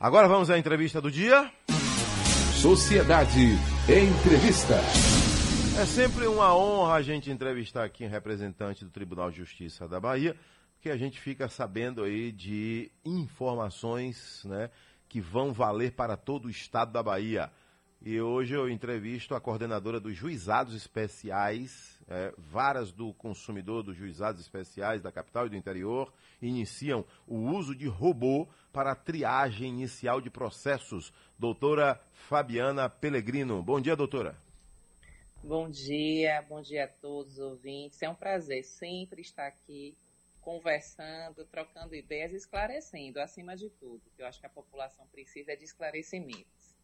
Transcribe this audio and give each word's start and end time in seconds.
Agora 0.00 0.28
vamos 0.28 0.48
à 0.48 0.56
entrevista 0.56 1.00
do 1.00 1.10
dia. 1.10 1.50
Sociedade 2.62 3.50
Entrevista. 3.88 4.76
É 5.76 5.84
sempre 5.86 6.28
uma 6.28 6.56
honra 6.56 6.94
a 6.94 7.02
gente 7.02 7.32
entrevistar 7.32 7.82
aqui 7.82 8.04
um 8.04 8.08
representante 8.08 8.84
do 8.84 8.92
Tribunal 8.92 9.28
de 9.32 9.38
Justiça 9.38 9.88
da 9.88 9.98
Bahia, 9.98 10.36
porque 10.74 10.88
a 10.88 10.96
gente 10.96 11.18
fica 11.18 11.48
sabendo 11.48 12.04
aí 12.04 12.30
de 12.30 12.92
informações 13.04 14.44
né, 14.44 14.70
que 15.08 15.20
vão 15.20 15.52
valer 15.52 15.90
para 15.90 16.16
todo 16.16 16.46
o 16.46 16.50
estado 16.50 16.92
da 16.92 17.02
Bahia. 17.02 17.50
E 18.00 18.20
hoje 18.20 18.54
eu 18.54 18.70
entrevisto 18.70 19.34
a 19.34 19.40
coordenadora 19.40 19.98
dos 19.98 20.14
juizados 20.14 20.76
especiais, 20.76 21.97
é, 22.08 22.32
varas 22.36 22.92
do 22.92 23.12
consumidor 23.14 23.82
dos 23.82 23.96
juizados 23.96 24.40
especiais 24.40 25.02
da 25.02 25.12
capital 25.12 25.46
e 25.46 25.50
do 25.50 25.56
interior, 25.56 26.12
iniciam 26.40 27.04
o 27.26 27.36
uso 27.36 27.74
de 27.74 27.86
robô 27.86 28.48
para 28.72 28.92
a 28.92 28.96
triagem 28.96 29.68
inicial 29.68 30.20
de 30.20 30.30
processos. 30.30 31.12
Doutora 31.38 32.00
Fabiana 32.12 32.88
Pellegrino. 32.88 33.62
Bom 33.62 33.80
dia, 33.80 33.94
doutora. 33.94 34.36
Bom 35.42 35.70
dia, 35.70 36.42
bom 36.48 36.60
dia 36.60 36.84
a 36.84 36.88
todos 36.88 37.34
os 37.34 37.38
ouvintes. 37.38 38.02
É 38.02 38.08
um 38.08 38.14
prazer 38.14 38.64
sempre 38.64 39.20
estar 39.20 39.46
aqui 39.46 39.96
conversando, 40.40 41.44
trocando 41.44 41.94
ideias, 41.94 42.32
esclarecendo, 42.32 43.20
acima 43.20 43.56
de 43.56 43.68
tudo. 43.70 44.02
Eu 44.18 44.26
acho 44.26 44.40
que 44.40 44.46
a 44.46 44.50
população 44.50 45.06
precisa 45.08 45.56
de 45.56 45.64
esclarecimentos. 45.64 46.74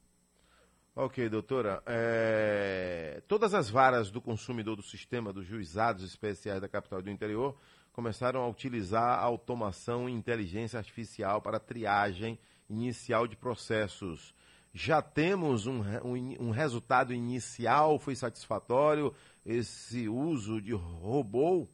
Ok, 0.97 1.29
doutora. 1.29 1.83
É... 1.87 3.21
Todas 3.27 3.53
as 3.53 3.69
varas 3.69 4.13
do 4.13 4.23
consumidor 4.23 4.77
do 4.77 4.83
sistema 4.83 5.33
dos 5.33 5.45
juizados 5.45 6.05
especiais 6.05 6.61
da 6.61 6.69
capital 6.69 7.01
e 7.01 7.03
do 7.03 7.11
interior 7.11 7.59
começaram 7.93 8.43
a 8.43 8.49
utilizar 8.49 9.19
a 9.19 9.23
automação 9.23 10.09
e 10.09 10.13
inteligência 10.13 10.79
artificial 10.79 11.43
para 11.43 11.59
triagem 11.59 12.39
inicial 12.71 13.27
de 13.27 13.37
processos. 13.37 14.33
Já 14.73 15.03
temos 15.03 15.67
um, 15.67 15.81
um, 16.05 16.49
um 16.49 16.51
resultado 16.51 17.13
inicial? 17.13 17.99
Foi 17.99 18.15
satisfatório 18.15 19.13
esse 19.45 20.09
uso 20.09 20.61
de 20.61 20.73
robô? 20.73 21.67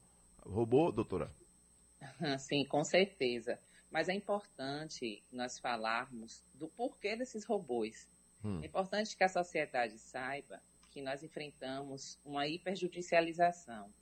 Robô, 0.47 0.91
doutora? 0.91 1.31
Sim, 2.39 2.65
com 2.65 2.83
certeza. 2.85 3.59
Mas 3.91 4.09
é 4.09 4.15
importante 4.15 5.23
nós 5.31 5.59
falarmos 5.59 6.43
do 6.55 6.69
porquê 6.69 7.17
desses 7.17 7.45
robôs. 7.45 8.09
Hum. 8.45 8.61
É 8.63 8.67
importante 8.67 9.17
que 9.17 9.25
a 9.25 9.29
sociedade 9.29 9.99
saiba 9.99 10.63
que 10.91 11.01
nós 11.01 11.23
enfrentamos 11.23 12.19
uma 12.25 12.47
hiperjudicialização. 12.47 13.93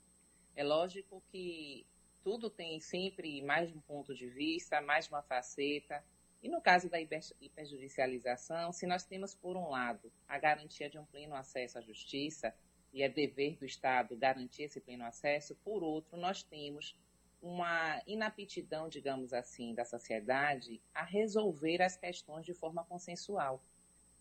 É 0.55 0.63
lógico 0.63 1.21
que 1.27 1.85
tudo 2.23 2.49
tem 2.49 2.79
sempre 2.79 3.41
mais 3.41 3.69
de 3.69 3.77
um 3.77 3.81
ponto 3.81 4.13
de 4.13 4.27
vista, 4.27 4.81
mais 4.81 5.05
de 5.05 5.11
uma 5.11 5.21
faceta. 5.21 6.03
E 6.41 6.49
no 6.49 6.61
caso 6.61 6.89
da 6.89 6.99
hiperjudicialização, 6.99 8.71
se 8.71 8.87
nós 8.87 9.05
temos, 9.05 9.35
por 9.35 9.55
um 9.57 9.69
lado, 9.69 10.11
a 10.27 10.37
garantia 10.37 10.89
de 10.89 10.97
um 10.97 11.05
pleno 11.05 11.35
acesso 11.35 11.77
à 11.77 11.81
justiça, 11.81 12.53
e 12.91 13.03
é 13.03 13.09
dever 13.09 13.57
do 13.57 13.65
Estado 13.65 14.17
garantir 14.17 14.63
esse 14.63 14.81
pleno 14.81 15.05
acesso, 15.05 15.55
por 15.63 15.83
outro, 15.83 16.17
nós 16.17 16.41
temos 16.41 16.97
uma 17.41 18.01
inaptidão, 18.05 18.89
digamos 18.89 19.31
assim, 19.31 19.73
da 19.73 19.85
sociedade 19.85 20.81
a 20.93 21.03
resolver 21.03 21.81
as 21.81 21.95
questões 21.95 22.45
de 22.45 22.53
forma 22.53 22.83
consensual. 22.83 23.63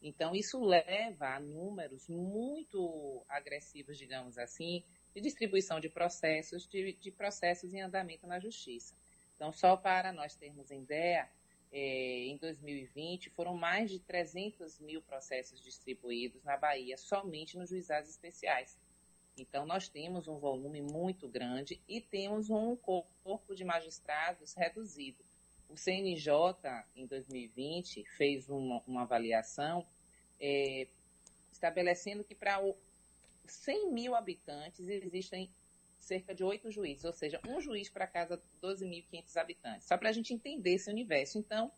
Então, 0.00 0.34
isso 0.34 0.62
leva 0.64 1.34
a 1.34 1.40
números 1.40 2.08
muito 2.08 3.24
agressivos, 3.28 3.98
digamos 3.98 4.38
assim, 4.38 4.84
de 5.14 5.20
distribuição 5.20 5.80
de 5.80 5.88
processos, 5.88 6.66
de, 6.68 6.92
de 6.92 7.10
processos 7.10 7.74
em 7.74 7.80
andamento 7.80 8.26
na 8.26 8.38
justiça. 8.38 8.94
Então, 9.34 9.52
só 9.52 9.76
para 9.76 10.12
nós 10.12 10.34
termos 10.36 10.70
ideia, 10.70 11.28
é, 11.70 12.26
em 12.26 12.36
2020 12.36 13.30
foram 13.30 13.56
mais 13.56 13.90
de 13.90 13.98
300 14.00 14.78
mil 14.80 15.02
processos 15.02 15.60
distribuídos 15.60 16.42
na 16.44 16.56
Bahia, 16.56 16.96
somente 16.96 17.58
nos 17.58 17.68
juizados 17.68 18.08
especiais. 18.08 18.78
Então, 19.36 19.66
nós 19.66 19.88
temos 19.88 20.26
um 20.26 20.38
volume 20.38 20.80
muito 20.80 21.28
grande 21.28 21.80
e 21.88 22.00
temos 22.00 22.50
um 22.50 22.74
corpo 22.76 23.54
de 23.54 23.64
magistrados 23.64 24.54
reduzido. 24.54 25.22
O 25.68 25.76
CNJ, 25.76 26.32
em 26.96 27.06
2020, 27.06 28.04
fez 28.16 28.48
uma, 28.48 28.82
uma 28.86 29.02
avaliação 29.02 29.86
é, 30.40 30.86
estabelecendo 31.52 32.24
que 32.24 32.34
para 32.34 32.60
100 33.46 33.92
mil 33.92 34.14
habitantes 34.14 34.88
existem 34.88 35.50
cerca 35.98 36.34
de 36.34 36.42
oito 36.42 36.70
juízes, 36.70 37.04
ou 37.04 37.12
seja, 37.12 37.40
um 37.46 37.60
juiz 37.60 37.90
para 37.90 38.06
cada 38.06 38.38
12.500 38.62 39.36
habitantes, 39.36 39.86
só 39.86 39.98
para 39.98 40.08
a 40.08 40.12
gente 40.12 40.32
entender 40.32 40.74
esse 40.74 40.90
universo. 40.90 41.38
Então, 41.38 41.70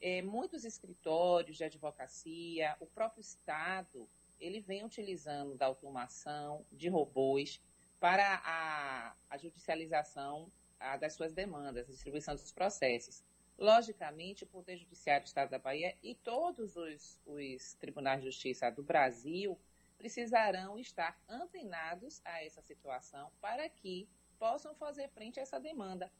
é, 0.00 0.20
muitos 0.20 0.64
escritórios 0.64 1.56
de 1.56 1.64
advocacia, 1.64 2.76
o 2.80 2.86
próprio 2.86 3.20
Estado, 3.20 4.08
ele 4.40 4.60
vem 4.60 4.84
utilizando 4.84 5.54
da 5.54 5.66
automação 5.66 6.66
de 6.72 6.88
robôs 6.88 7.62
para 8.00 8.42
a, 8.44 9.14
a 9.30 9.38
judicialização 9.38 10.50
a, 10.82 10.96
das 10.96 11.14
suas 11.14 11.32
demandas, 11.32 11.88
a 11.88 11.92
distribuição 11.92 12.34
dos 12.34 12.52
processos. 12.52 13.22
Logicamente, 13.58 14.44
o 14.44 14.46
Poder 14.46 14.76
Judiciário 14.76 15.24
do 15.24 15.28
Estado 15.28 15.50
da 15.50 15.58
Bahia 15.58 15.96
e 16.02 16.14
todos 16.14 16.76
os, 16.76 17.20
os 17.24 17.74
tribunais 17.74 18.20
de 18.20 18.26
justiça 18.26 18.70
do 18.70 18.82
Brasil 18.82 19.58
precisarão 19.96 20.78
estar 20.78 21.16
antenados 21.28 22.20
a 22.24 22.42
essa 22.44 22.60
situação 22.60 23.30
para 23.40 23.68
que 23.68 24.08
possam 24.38 24.74
fazer 24.74 25.08
frente 25.10 25.38
a 25.38 25.42
essa 25.42 25.60
demanda. 25.60 26.10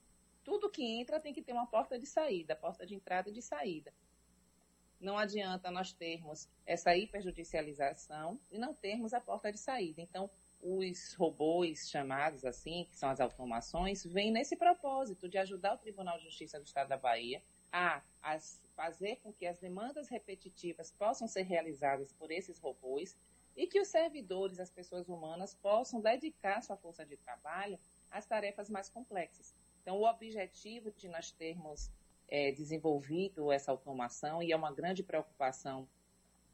Tudo 0.45 0.71
que 0.71 0.85
entra 0.85 1.19
tem 1.19 1.33
que 1.33 1.43
ter 1.43 1.53
uma 1.53 1.67
porta 1.67 1.99
de 1.99 2.07
saída, 2.07 2.55
porta 2.55 2.87
de 2.87 2.95
entrada 2.95 3.29
e 3.29 3.33
de 3.33 3.43
saída. 3.43 3.93
Não 5.01 5.19
adianta 5.19 5.69
nós 5.69 5.93
termos 5.93 6.49
essa 6.65 6.97
hiperjudicialização 6.97 8.39
e 8.53 8.57
não 8.57 8.73
termos 8.73 9.13
a 9.13 9.21
porta 9.21 9.51
de 9.51 9.59
saída. 9.59 10.01
Então, 10.01 10.31
os 10.63 11.15
robôs 11.15 11.91
chamados 11.91 12.45
assim, 12.45 12.87
que 12.89 12.97
são 12.97 13.11
as 13.11 13.21
automações, 13.21 14.05
vêm 14.05 14.31
nesse 14.31 14.57
propósito 14.57 15.29
de 15.29 15.37
ajudar 15.39 15.75
o 15.75 15.79
Tribunal 15.79 16.17
de 16.19 16.25
Justiça 16.25 16.61
do 16.61 16.65
Estado 16.65 16.89
da 16.89 16.97
Bahia 16.97 17.43
a, 17.73 18.01
fazer 18.77 19.17
com 19.17 19.33
que 19.33 19.47
as 19.47 19.59
demandas 19.59 20.09
repetitivas 20.09 20.91
possam 20.93 21.27
ser 21.27 21.43
realizadas 21.43 22.13
por 22.13 22.31
esses 22.31 22.59
robôs 22.59 23.17
e 23.57 23.67
que 23.67 23.81
os 23.81 23.89
servidores, 23.89 24.59
as 24.59 24.71
pessoas 24.71 25.09
humanas, 25.09 25.55
possam 25.55 26.01
dedicar 26.01 26.63
sua 26.63 26.77
força 26.77 27.05
de 27.05 27.17
trabalho 27.17 27.79
às 28.11 28.25
tarefas 28.25 28.71
mais 28.71 28.89
complexas. 28.89 29.55
Então, 29.83 29.99
o 29.99 30.09
objetivo 30.09 30.91
de 30.93 31.09
nós 31.09 31.33
termos 31.33 31.91
é, 32.29 32.51
desenvolvido 32.53 33.53
essa 33.53 33.71
automação, 33.71 34.43
e 34.43 34.53
é 34.53 34.57
uma 34.57 34.73
grande 34.73 35.03
preocupação 35.03 35.87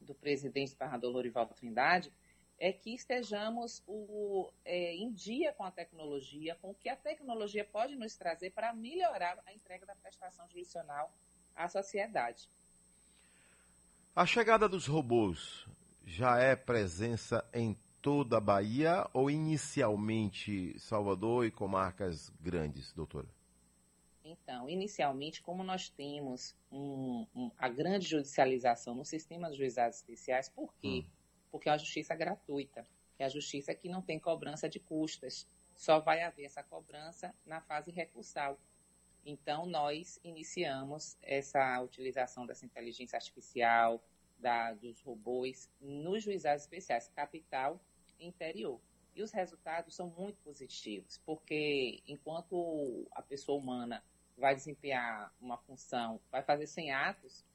do 0.01 0.13
presidente 0.13 0.75
Parrador 0.75 1.11
Lorival 1.11 1.45
Trindade, 1.47 2.11
é 2.59 2.73
que 2.73 2.93
estejamos 2.93 3.81
o, 3.87 4.51
é, 4.65 4.93
em 4.95 5.11
dia 5.11 5.53
com 5.53 5.63
a 5.63 5.71
tecnologia, 5.71 6.55
com 6.55 6.71
o 6.71 6.75
que 6.75 6.89
a 6.89 6.95
tecnologia 6.95 7.63
pode 7.63 7.95
nos 7.95 8.15
trazer 8.17 8.51
para 8.51 8.73
melhorar 8.73 9.41
a 9.45 9.53
entrega 9.53 9.85
da 9.85 9.95
prestação 9.95 10.47
jurisdicional 10.49 11.11
à 11.55 11.69
sociedade. 11.69 12.49
A 14.13 14.25
chegada 14.25 14.67
dos 14.67 14.85
robôs 14.85 15.65
já 16.05 16.37
é 16.37 16.55
presença 16.55 17.47
em 17.53 17.77
toda 18.01 18.37
a 18.37 18.41
Bahia 18.41 19.09
ou 19.13 19.31
inicialmente 19.31 20.77
Salvador 20.77 21.45
e 21.45 21.51
comarcas 21.51 22.29
grandes, 22.41 22.91
doutora? 22.91 23.27
Então, 24.23 24.69
inicialmente, 24.69 25.41
como 25.41 25.63
nós 25.63 25.89
temos 25.89 26.55
um, 26.71 27.25
um, 27.33 27.51
a 27.57 27.69
grande 27.69 28.07
judicialização 28.07 28.93
no 28.93 29.05
sistema 29.05 29.47
dos 29.47 29.57
juizados 29.57 29.97
especiais, 29.97 30.49
por 30.49 30.73
quê? 30.75 31.05
Hum 31.05 31.18
porque 31.51 31.69
é 31.69 31.71
uma 31.71 31.77
justiça 31.77 32.15
gratuita, 32.15 32.85
é 33.17 33.25
a 33.25 33.29
justiça 33.29 33.75
que 33.75 33.89
não 33.89 34.01
tem 34.01 34.17
cobrança 34.17 34.69
de 34.69 34.79
custas. 34.79 35.47
Só 35.75 35.99
vai 35.99 36.21
haver 36.21 36.45
essa 36.45 36.63
cobrança 36.63 37.33
na 37.45 37.61
fase 37.61 37.91
recursal. 37.91 38.57
Então, 39.25 39.65
nós 39.65 40.19
iniciamos 40.23 41.17
essa 41.21 41.81
utilização 41.81 42.45
dessa 42.45 42.65
inteligência 42.65 43.17
artificial, 43.17 44.01
da, 44.39 44.73
dos 44.73 45.01
robôs, 45.01 45.69
nos 45.81 46.23
juizados 46.23 46.63
especiais, 46.63 47.09
capital 47.09 47.79
e 48.17 48.25
interior. 48.25 48.79
E 49.13 49.21
os 49.21 49.31
resultados 49.31 49.95
são 49.95 50.09
muito 50.09 50.37
positivos, 50.41 51.17
porque 51.25 52.01
enquanto 52.07 53.05
a 53.11 53.21
pessoa 53.21 53.59
humana 53.59 54.03
vai 54.37 54.55
desempenhar 54.55 55.33
uma 55.41 55.57
função, 55.57 56.21
vai 56.31 56.41
fazer 56.41 56.67
100 56.67 56.91
atos, 56.91 57.45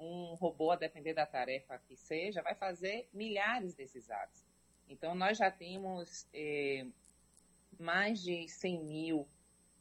um 0.00 0.34
robô, 0.34 0.70
a 0.70 0.76
depender 0.76 1.14
da 1.14 1.26
tarefa 1.26 1.78
que 1.78 1.96
seja, 1.96 2.42
vai 2.42 2.54
fazer 2.54 3.08
milhares 3.12 3.74
desses 3.74 4.10
atos. 4.10 4.44
Então, 4.88 5.14
nós 5.14 5.38
já 5.38 5.50
temos 5.50 6.26
é, 6.32 6.86
mais 7.78 8.22
de 8.22 8.48
100 8.48 8.84
mil 8.84 9.28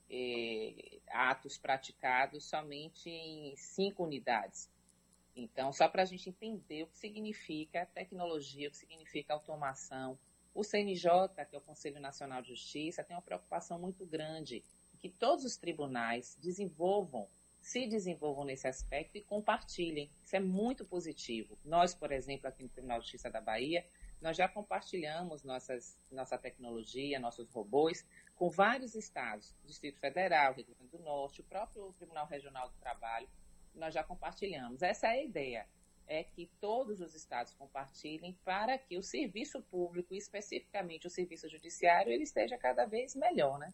é, 0.10 1.00
atos 1.10 1.58
praticados 1.58 2.46
somente 2.46 3.10
em 3.10 3.56
cinco 3.56 4.04
unidades. 4.04 4.70
Então, 5.36 5.72
só 5.72 5.88
para 5.88 6.04
a 6.04 6.06
gente 6.06 6.30
entender 6.30 6.84
o 6.84 6.88
que 6.88 6.98
significa 6.98 7.86
tecnologia, 7.86 8.68
o 8.68 8.72
que 8.72 8.78
significa 8.78 9.34
automação. 9.34 10.20
O 10.54 10.64
CNJ, 10.64 11.46
que 11.50 11.56
é 11.56 11.58
o 11.58 11.62
Conselho 11.62 12.00
Nacional 12.00 12.42
de 12.42 12.50
Justiça, 12.50 13.04
tem 13.04 13.16
uma 13.16 13.22
preocupação 13.22 13.80
muito 13.80 14.06
grande 14.06 14.64
que 15.00 15.10
todos 15.10 15.46
os 15.46 15.56
tribunais 15.56 16.38
desenvolvam 16.42 17.30
se 17.60 17.86
desenvolvam 17.88 18.46
nesse 18.46 18.68
aspecto 18.68 19.18
e 19.18 19.22
compartilhem. 19.22 20.10
Isso 20.24 20.36
é 20.36 20.40
muito 20.40 20.86
positivo. 20.86 21.58
Nós, 21.64 21.94
por 21.94 22.12
exemplo, 22.12 22.48
aqui 22.48 22.64
no 22.64 22.70
Tribunal 22.70 23.00
de 23.00 23.06
Justiça 23.06 23.30
da 23.30 23.42
Bahia, 23.42 23.86
nós 24.22 24.36
já 24.36 24.48
compartilhamos 24.48 25.44
nossas, 25.44 25.98
nossa 26.12 26.38
tecnologia, 26.38 27.20
nossos 27.20 27.50
robôs, 27.50 28.06
com 28.36 28.50
vários 28.50 28.96
estados, 28.96 29.56
Distrito 29.66 30.00
Federal, 30.00 30.54
Rio 30.54 30.66
Grande 30.66 30.92
do 30.92 31.00
Norte, 31.00 31.42
o 31.42 31.44
próprio 31.44 31.94
Tribunal 31.94 32.28
Regional 32.28 32.70
do 32.70 32.76
Trabalho, 32.76 33.30
nós 33.74 33.94
já 33.94 34.04
compartilhamos. 34.04 34.82
Essa 34.82 35.08
é 35.08 35.12
a 35.12 35.24
ideia, 35.24 35.68
é 36.08 36.24
que 36.24 36.50
todos 36.60 37.02
os 37.02 37.14
estados 37.14 37.54
compartilhem 37.54 38.38
para 38.44 38.78
que 38.78 38.98
o 38.98 39.04
serviço 39.04 39.62
público, 39.62 40.16
especificamente 40.16 41.08
o 41.08 41.10
serviço 41.10 41.48
judiciário, 41.48 42.12
ele 42.12 42.24
esteja 42.24 42.58
cada 42.58 42.86
vez 42.86 43.16
melhor, 43.16 43.60
né? 43.60 43.74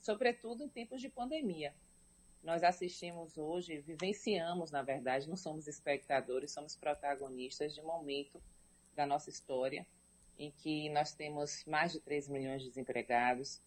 Sobretudo 0.00 0.62
em 0.62 0.68
tempos 0.68 1.00
de 1.00 1.08
pandemia. 1.08 1.74
Nós 2.46 2.62
assistimos 2.62 3.36
hoje, 3.36 3.78
vivenciamos, 3.78 4.70
na 4.70 4.80
verdade, 4.80 5.28
não 5.28 5.36
somos 5.36 5.66
espectadores, 5.66 6.52
somos 6.52 6.76
protagonistas 6.76 7.74
de 7.74 7.82
momento 7.82 8.40
da 8.94 9.04
nossa 9.04 9.28
história 9.28 9.84
em 10.38 10.52
que 10.52 10.88
nós 10.90 11.12
temos 11.12 11.64
mais 11.64 11.90
de 11.90 11.98
3 11.98 12.28
milhões 12.28 12.62
de 12.62 12.68
desempregados, 12.68 13.60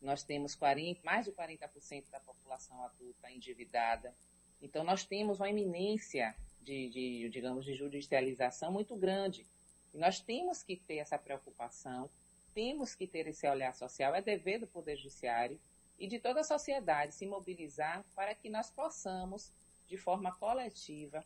nós 0.00 0.22
temos 0.22 0.54
40, 0.54 1.00
mais 1.02 1.24
de 1.24 1.32
40% 1.32 2.04
da 2.08 2.20
população 2.20 2.80
adulta 2.84 3.32
endividada. 3.32 4.14
Então, 4.62 4.84
nós 4.84 5.02
temos 5.02 5.40
uma 5.40 5.50
iminência 5.50 6.32
de, 6.62 6.88
de, 6.88 7.28
digamos, 7.30 7.64
de 7.64 7.74
judicialização 7.74 8.70
muito 8.70 8.94
grande. 8.94 9.44
E 9.92 9.98
nós 9.98 10.20
temos 10.20 10.62
que 10.62 10.76
ter 10.76 10.98
essa 10.98 11.18
preocupação, 11.18 12.08
temos 12.54 12.94
que 12.94 13.08
ter 13.08 13.26
esse 13.26 13.48
olhar 13.48 13.74
social, 13.74 14.14
é 14.14 14.22
dever 14.22 14.60
do 14.60 14.68
Poder 14.68 14.94
Judiciário 14.94 15.58
e 16.00 16.06
de 16.06 16.18
toda 16.18 16.40
a 16.40 16.44
sociedade 16.44 17.14
se 17.14 17.26
mobilizar 17.26 18.02
para 18.16 18.34
que 18.34 18.48
nós 18.48 18.70
possamos, 18.70 19.52
de 19.86 19.98
forma 19.98 20.32
coletiva, 20.32 21.22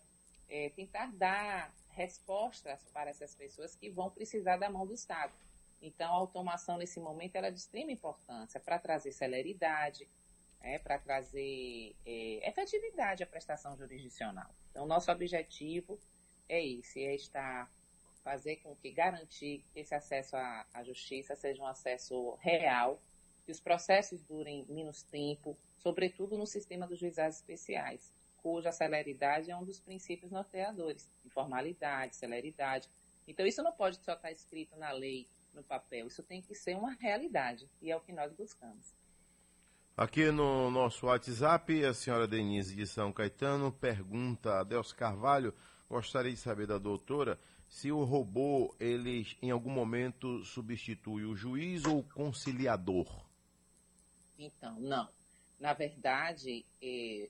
é, 0.50 0.68
tentar 0.70 1.12
dar 1.12 1.72
respostas 1.90 2.82
para 2.92 3.08
essas 3.08 3.34
pessoas 3.36 3.76
que 3.76 3.88
vão 3.88 4.10
precisar 4.10 4.56
da 4.56 4.68
mão 4.68 4.84
do 4.84 4.92
Estado. 4.92 5.32
Então, 5.80 6.12
a 6.12 6.16
automação 6.16 6.76
nesse 6.76 6.98
momento 6.98 7.36
é 7.36 7.50
de 7.50 7.58
extrema 7.58 7.92
importância 7.92 8.58
para 8.58 8.78
trazer 8.78 9.12
celeridade, 9.12 10.08
é, 10.60 10.78
para 10.78 10.98
trazer 10.98 11.94
é, 12.04 12.48
efetividade 12.48 13.22
à 13.22 13.26
prestação 13.26 13.76
jurisdicional. 13.76 14.50
Então, 14.70 14.86
nosso 14.86 15.10
objetivo 15.12 16.00
é 16.48 16.64
esse, 16.64 17.02
é 17.04 17.14
estar 17.14 17.70
fazer 18.24 18.56
com 18.56 18.74
que 18.76 18.90
garantir 18.90 19.62
que 19.72 19.80
esse 19.80 19.94
acesso 19.94 20.34
à, 20.34 20.66
à 20.72 20.82
justiça 20.82 21.36
seja 21.36 21.62
um 21.62 21.66
acesso 21.66 22.34
real, 22.40 22.98
que 23.44 23.52
os 23.52 23.60
processos 23.60 24.22
durem 24.22 24.64
menos 24.68 25.02
tempo, 25.02 25.56
sobretudo 25.78 26.36
no 26.36 26.46
sistema 26.46 26.86
dos 26.86 26.98
juizados 26.98 27.36
especiais, 27.36 28.12
cuja 28.38 28.72
celeridade 28.72 29.50
é 29.50 29.56
um 29.56 29.64
dos 29.64 29.80
princípios 29.80 30.30
norteadores, 30.30 31.10
informalidade, 31.24 32.16
celeridade. 32.16 32.88
Então, 33.26 33.46
isso 33.46 33.62
não 33.62 33.72
pode 33.72 33.96
só 34.04 34.12
estar 34.12 34.30
escrito 34.30 34.76
na 34.76 34.92
lei 34.92 35.26
no 35.54 35.62
papel. 35.62 36.06
Isso 36.06 36.22
tem 36.22 36.42
que 36.42 36.54
ser 36.54 36.76
uma 36.76 36.92
realidade 36.92 37.68
e 37.80 37.90
é 37.90 37.96
o 37.96 38.00
que 38.00 38.12
nós 38.12 38.32
buscamos. 38.32 38.94
Aqui 39.96 40.30
no 40.30 40.70
nosso 40.70 41.06
WhatsApp, 41.06 41.84
a 41.84 41.94
senhora 41.94 42.26
Denise 42.26 42.74
de 42.74 42.86
São 42.86 43.12
Caetano 43.12 43.70
pergunta 43.70 44.58
a 44.58 44.64
Deus 44.64 44.92
Carvalho, 44.92 45.54
gostaria 45.88 46.32
de 46.32 46.38
saber 46.38 46.66
da 46.66 46.78
doutora 46.78 47.38
se 47.68 47.90
o 47.90 48.04
robô, 48.04 48.74
ele 48.78 49.26
em 49.42 49.50
algum 49.50 49.70
momento 49.70 50.44
substitui 50.44 51.24
o 51.24 51.34
juiz 51.34 51.84
ou 51.84 52.00
o 52.00 52.02
conciliador? 52.04 53.24
Então, 54.38 54.78
não. 54.80 55.08
Na 55.58 55.72
verdade, 55.72 56.64
é, 56.82 57.28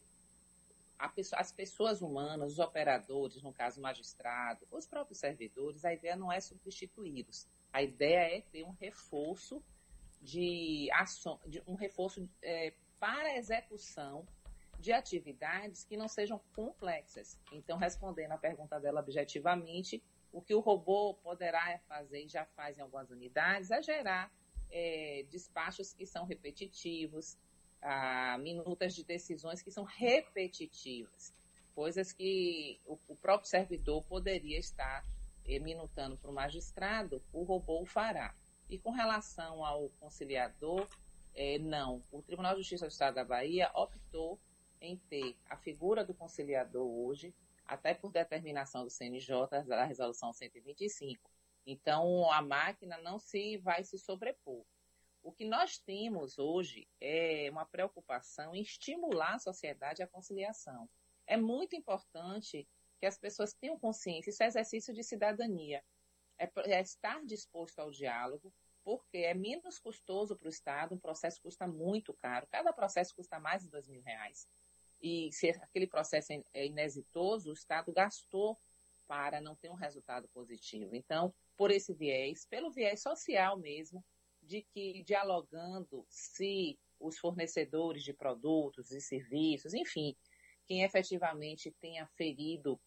pessoa, 1.08 1.40
as 1.40 1.52
pessoas 1.52 2.02
humanas, 2.02 2.52
os 2.52 2.58
operadores, 2.58 3.42
no 3.42 3.52
caso 3.52 3.78
o 3.78 3.82
magistrado, 3.82 4.66
os 4.70 4.86
próprios 4.86 5.18
servidores, 5.18 5.84
a 5.84 5.92
ideia 5.92 6.16
não 6.16 6.32
é 6.32 6.40
substituí-los. 6.40 7.46
A 7.72 7.82
ideia 7.82 8.38
é 8.38 8.40
ter 8.40 8.64
um 8.64 8.72
reforço 8.72 9.62
de 10.20 10.88
de 11.46 11.62
um 11.66 11.74
reforço 11.74 12.28
é, 12.42 12.72
para 12.98 13.28
a 13.28 13.36
execução 13.36 14.26
de 14.78 14.92
atividades 14.92 15.84
que 15.84 15.96
não 15.96 16.08
sejam 16.08 16.40
complexas. 16.54 17.38
Então, 17.52 17.76
respondendo 17.78 18.32
à 18.32 18.38
pergunta 18.38 18.80
dela 18.80 19.00
objetivamente, 19.00 20.02
o 20.32 20.40
que 20.42 20.54
o 20.54 20.60
robô 20.60 21.14
poderá 21.14 21.78
fazer 21.86 22.24
e 22.24 22.28
já 22.28 22.44
faz 22.44 22.78
em 22.78 22.80
algumas 22.82 23.10
unidades 23.10 23.70
é 23.70 23.82
gerar 23.82 24.32
é, 24.70 25.24
despachos 25.30 25.92
que 25.92 26.06
são 26.06 26.24
repetitivos, 26.24 27.36
a, 27.80 28.38
minutas 28.38 28.94
de 28.94 29.04
decisões 29.04 29.62
que 29.62 29.70
são 29.70 29.84
repetitivas, 29.84 31.32
coisas 31.74 32.12
que 32.12 32.80
o, 32.86 32.98
o 33.08 33.16
próprio 33.16 33.48
servidor 33.48 34.02
poderia 34.04 34.58
estar 34.58 35.04
minutando 35.60 36.16
para 36.16 36.30
o 36.30 36.34
magistrado, 36.34 37.22
o 37.32 37.42
robô 37.42 37.82
o 37.82 37.86
fará. 37.86 38.34
E 38.68 38.78
com 38.78 38.90
relação 38.90 39.64
ao 39.64 39.90
conciliador, 40.00 40.88
é, 41.34 41.58
não. 41.58 42.02
O 42.10 42.22
Tribunal 42.22 42.54
de 42.54 42.60
Justiça 42.60 42.86
do 42.86 42.90
Estado 42.90 43.16
da 43.16 43.24
Bahia 43.24 43.70
optou 43.74 44.38
em 44.80 44.96
ter 44.96 45.36
a 45.48 45.56
figura 45.56 46.04
do 46.04 46.14
conciliador 46.14 46.86
hoje, 46.86 47.34
até 47.66 47.94
por 47.94 48.10
determinação 48.10 48.84
do 48.84 48.90
CNJ, 48.90 49.64
da 49.66 49.84
resolução 49.84 50.32
125. 50.32 51.33
Então, 51.66 52.30
a 52.30 52.42
máquina 52.42 52.98
não 52.98 53.18
se 53.18 53.56
vai 53.58 53.84
se 53.84 53.98
sobrepor. 53.98 54.64
O 55.22 55.32
que 55.32 55.46
nós 55.46 55.78
temos 55.78 56.38
hoje 56.38 56.86
é 57.00 57.48
uma 57.50 57.64
preocupação 57.64 58.54
em 58.54 58.60
estimular 58.60 59.34
a 59.34 59.38
sociedade 59.38 60.02
à 60.02 60.06
conciliação. 60.06 60.88
É 61.26 61.36
muito 61.36 61.74
importante 61.74 62.68
que 63.00 63.06
as 63.06 63.16
pessoas 63.16 63.54
tenham 63.54 63.78
consciência, 63.78 64.30
isso 64.30 64.42
é 64.42 64.46
exercício 64.46 64.92
de 64.92 65.02
cidadania. 65.02 65.82
É, 66.38 66.50
é 66.66 66.80
estar 66.80 67.24
disposto 67.24 67.78
ao 67.78 67.90
diálogo, 67.90 68.52
porque 68.84 69.18
é 69.18 69.32
menos 69.32 69.78
custoso 69.78 70.36
para 70.36 70.46
o 70.46 70.50
Estado, 70.50 70.94
um 70.94 70.98
processo 70.98 71.40
custa 71.40 71.66
muito 71.66 72.12
caro, 72.12 72.46
cada 72.50 72.72
processo 72.72 73.14
custa 73.14 73.40
mais 73.40 73.62
de 73.62 73.70
dois 73.70 73.88
mil 73.88 74.02
reais. 74.02 74.46
E 75.00 75.32
se 75.32 75.48
aquele 75.50 75.86
processo 75.86 76.32
é, 76.34 76.42
é 76.52 76.66
inexitoso, 76.66 77.50
o 77.50 77.54
Estado 77.54 77.92
gastou 77.92 78.58
para 79.06 79.40
não 79.40 79.54
ter 79.54 79.70
um 79.70 79.74
resultado 79.74 80.28
positivo. 80.28 80.94
Então, 80.94 81.34
por 81.56 81.70
esse 81.70 81.94
viés, 81.94 82.46
pelo 82.46 82.70
viés 82.70 83.02
social 83.02 83.58
mesmo, 83.58 84.04
de 84.42 84.62
que 84.62 85.02
dialogando 85.04 86.04
se 86.08 86.78
os 86.98 87.18
fornecedores 87.18 88.02
de 88.02 88.12
produtos 88.12 88.90
e 88.90 89.00
serviços, 89.00 89.74
enfim, 89.74 90.16
quem 90.66 90.82
efetivamente 90.82 91.70
tenha 91.80 92.06
ferido 92.16 92.80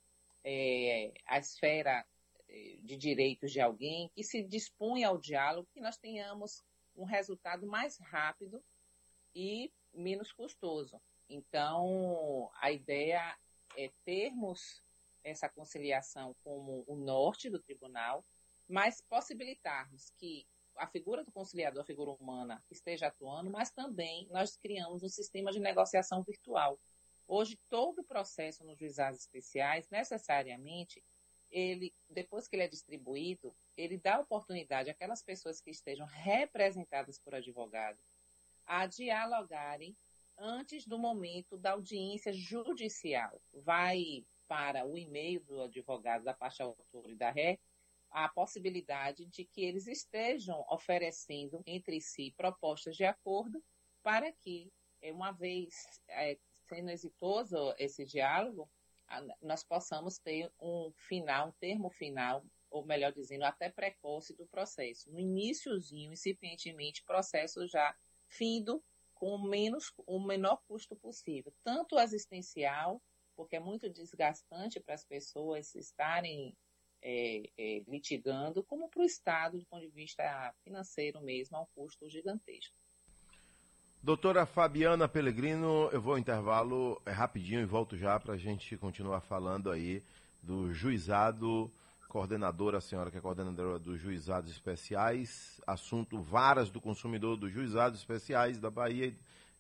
é, 0.44 1.14
a 1.26 1.38
esfera 1.40 2.06
é, 2.48 2.78
de 2.82 2.96
direitos 2.98 3.52
de 3.52 3.60
alguém, 3.60 4.10
que 4.16 4.24
se 4.24 4.44
dispunha 4.44 5.10
ao 5.10 5.18
diálogo, 5.18 5.70
que 5.74 5.82
nós 5.82 5.98
tenhamos 5.98 6.64
um 6.96 7.06
resultado 7.06 7.68
mais 7.68 7.98
rápido 7.98 8.64
e 9.36 9.72
menos 9.94 10.32
custoso. 10.32 11.00
Então, 11.30 12.50
a 12.62 12.72
ideia 12.72 13.38
é 13.76 13.92
termos 14.04 14.82
essa 15.24 15.50
conciliação 15.50 16.36
como 16.44 16.84
o 16.88 16.96
norte 16.96 17.50
do 17.50 17.60
tribunal, 17.60 18.26
mas 18.68 19.02
possibilitarmos 19.02 20.12
que 20.18 20.46
a 20.76 20.88
figura 20.88 21.24
do 21.24 21.32
conciliador, 21.32 21.82
a 21.82 21.86
figura 21.86 22.12
humana, 22.12 22.64
esteja 22.70 23.08
atuando, 23.08 23.50
mas 23.50 23.72
também 23.72 24.28
nós 24.30 24.56
criamos 24.58 25.02
um 25.02 25.10
sistema 25.10 25.52
de 25.52 25.60
negociação 25.60 26.22
virtual, 26.22 26.80
Hoje, 27.28 27.60
todo 27.70 28.00
o 28.00 28.06
processo 28.06 28.64
nos 28.64 28.80
juizados 28.80 29.20
especiais, 29.20 29.90
necessariamente, 29.90 31.04
ele, 31.52 31.94
depois 32.10 32.48
que 32.48 32.56
ele 32.56 32.64
é 32.64 32.68
distribuído, 32.70 33.54
ele 33.76 33.98
dá 33.98 34.20
oportunidade 34.20 34.90
àquelas 34.90 35.22
pessoas 35.22 35.60
que 35.60 35.70
estejam 35.70 36.06
representadas 36.08 37.20
por 37.20 37.36
advogado 37.36 38.00
a 38.66 38.86
dialogarem 38.86 39.96
antes 40.38 40.86
do 40.86 40.98
momento 40.98 41.58
da 41.58 41.72
audiência 41.72 42.32
judicial. 42.32 43.42
Vai 43.54 44.26
para 44.48 44.86
o 44.86 44.98
e-mail 44.98 45.42
do 45.44 45.64
advogado 45.64 46.24
da 46.24 46.34
parte 46.34 46.62
autora 46.62 47.12
e 47.12 47.16
da 47.16 47.30
ré 47.30 47.60
a 48.26 48.30
possibilidade 48.30 49.28
de 49.28 49.46
que 49.46 49.64
eles 49.64 49.86
estejam 49.86 50.66
oferecendo 50.72 51.62
entre 51.68 52.02
si 52.02 52.34
propostas 52.36 52.96
de 52.96 53.06
acordo 53.06 53.64
para 54.02 54.32
que, 54.32 54.74
eh, 55.02 55.12
uma 55.12 55.32
vez 55.32 55.76
é, 56.10 56.36
sendo 56.68 56.90
exitoso 56.90 57.76
esse 57.78 58.04
diálogo, 58.06 58.68
nós 59.42 59.64
possamos 59.64 60.18
ter 60.18 60.52
um 60.60 60.92
final, 60.96 61.50
um 61.50 61.52
termo 61.60 61.92
final, 61.92 62.44
ou 62.72 62.84
melhor 62.84 63.14
dizendo, 63.14 63.44
até 63.44 63.70
precoce 63.70 64.36
do 64.36 64.48
processo. 64.48 65.12
No 65.12 65.20
iníciozinho, 65.20 66.12
incipientemente, 66.12 67.04
processo 67.06 67.68
já 67.68 67.96
findo 68.28 68.84
com 69.14 69.36
o, 69.36 69.48
menos, 69.48 69.94
o 70.08 70.20
menor 70.20 70.60
custo 70.68 70.96
possível, 70.96 71.54
tanto 71.64 72.00
existencial, 72.00 73.02
porque 73.36 73.56
é 73.56 73.60
muito 73.60 73.88
desgastante 73.90 74.80
para 74.80 74.96
as 74.96 75.06
pessoas 75.06 75.76
estarem 75.76 76.58
é, 77.10 77.50
é, 77.58 77.84
litigando, 77.88 78.62
como 78.62 78.90
para 78.90 79.02
o 79.02 79.06
Estado, 79.06 79.58
do 79.58 79.66
ponto 79.68 79.82
de 79.82 79.88
vista 79.88 80.54
financeiro 80.62 81.22
mesmo, 81.22 81.56
é 81.56 81.60
um 81.62 81.66
custo 81.74 82.10
gigantesco. 82.10 82.76
Doutora 84.04 84.46
Fabiana 84.46 85.08
Pellegrino, 85.08 85.90
eu 85.94 86.02
vou 86.02 86.14
ao 86.14 86.20
intervalo 86.20 87.02
é, 87.06 87.12
rapidinho 87.12 87.62
e 87.62 87.66
volto 87.66 87.96
já 87.96 88.20
para 88.20 88.34
a 88.34 88.38
gente 88.38 88.76
continuar 88.76 89.22
falando 89.22 89.72
aí 89.72 90.04
do 90.44 90.74
juizado, 90.74 91.72
coordenadora, 92.10 92.80
a 92.80 92.82
senhora 92.82 93.10
que 93.10 93.18
é 93.18 93.22
coordenadora 93.22 93.80
dos 93.80 94.02
juizados 94.02 94.52
especiais, 94.52 95.62
assunto 95.66 96.22
varas 96.22 96.70
do 96.70 96.82
consumidor 96.82 97.38
dos 97.38 97.54
juizados 97.54 98.00
especiais 98.00 98.60
da 98.60 98.70
Bahia, 98.70 99.16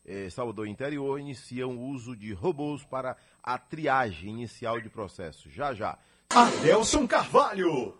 eh, 0.05 0.29
Salvador 0.29 0.67
Interior, 0.67 1.17
iniciam 1.17 1.77
o 1.77 1.87
uso 1.87 2.13
de 2.13 2.33
robôs 2.33 2.83
para 2.83 3.15
a 3.41 3.57
triagem 3.57 4.31
inicial 4.31 4.81
de 4.81 4.89
processos. 4.89 5.53
Já, 5.53 5.73
já. 5.73 5.97
Adelson 6.29 7.07
Carvalho. 7.07 7.95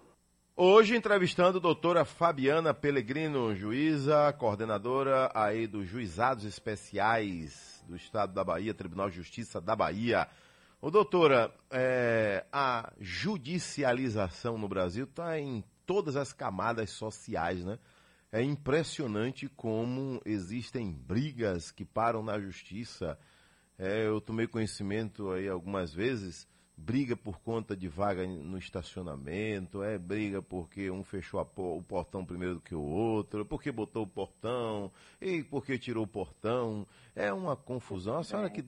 Hoje 0.56 0.96
entrevistando 0.96 1.58
a 1.58 1.62
doutora 1.62 2.06
Fabiana 2.06 2.74
Pellegrino, 2.74 3.56
juíza, 3.56 4.32
coordenadora 4.34 5.32
aí 5.34 5.66
dos 5.66 5.88
juizados 5.88 6.44
especiais 6.44 7.84
do 7.88 7.96
Estado 7.96 8.34
da 8.34 8.44
Bahia, 8.44 8.74
Tribunal 8.74 9.10
de 9.10 9.16
Justiça 9.16 9.60
da 9.60 9.76
Bahia. 9.76 10.28
Ô, 10.80 10.92
doutora, 10.92 11.52
é, 11.72 12.46
a 12.52 12.92
judicialização 13.00 14.58
no 14.58 14.68
Brasil 14.68 15.06
está 15.06 15.40
em 15.40 15.64
todas 15.86 16.16
as 16.16 16.32
camadas 16.32 16.92
sociais, 16.92 17.64
né? 17.66 17.80
É 18.32 18.44
impressionante 18.44 19.48
como 19.48 20.22
existem 20.26 20.92
brigas 20.92 21.72
que 21.72 21.86
param 21.86 22.22
na 22.22 22.40
justiça. 22.40 23.18
É, 23.80 24.06
eu 24.06 24.22
tomei 24.22 24.46
conhecimento 24.46 25.32
aí 25.32 25.48
algumas 25.48 25.94
vezes 25.94 26.48
briga 26.78 27.18
por 27.18 27.40
conta 27.40 27.76
de 27.76 27.88
vaga 27.88 28.26
no 28.28 28.58
estacionamento, 28.58 29.82
é 29.82 29.98
briga 29.98 30.44
porque 30.44 30.92
um 30.92 31.04
fechou 31.04 31.42
o 31.58 31.82
portão 31.82 32.24
primeiro 32.24 32.56
do 32.56 32.62
que 32.62 32.76
o 32.76 32.82
outro, 32.82 33.44
porque 33.44 33.72
botou 33.72 34.04
o 34.04 34.08
portão, 34.08 34.92
e 35.20 35.44
porque 35.44 35.80
tirou 35.80 36.04
o 36.04 36.08
portão. 36.08 36.86
É 37.16 37.34
uma 37.34 37.56
confusão. 37.56 38.20
A 38.20 38.24
senhora 38.24 38.50
que 38.50 38.64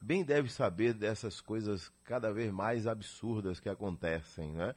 bem 0.00 0.24
deve 0.24 0.50
saber 0.50 0.94
dessas 0.94 1.42
coisas 1.42 1.92
cada 2.04 2.32
vez 2.32 2.50
mais 2.50 2.86
absurdas 2.86 3.60
que 3.60 3.68
acontecem, 3.68 4.50
né? 4.52 4.74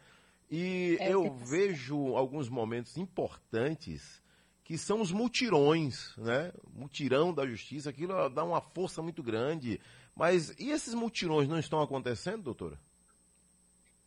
E 0.51 0.97
é 0.99 1.13
eu 1.13 1.33
vejo 1.33 2.15
alguns 2.15 2.49
momentos 2.49 2.97
importantes 2.97 4.21
que 4.65 4.77
são 4.77 4.99
os 4.99 5.11
mutirões, 5.11 6.13
né? 6.17 6.51
Mutirão 6.73 7.33
da 7.33 7.47
justiça, 7.47 7.89
aquilo 7.89 8.29
dá 8.29 8.43
uma 8.43 8.59
força 8.59 9.01
muito 9.01 9.23
grande. 9.23 9.79
Mas 10.15 10.57
e 10.57 10.71
esses 10.71 10.93
mutirões 10.93 11.47
não 11.47 11.59
estão 11.59 11.81
acontecendo, 11.81 12.41
doutora? 12.41 12.79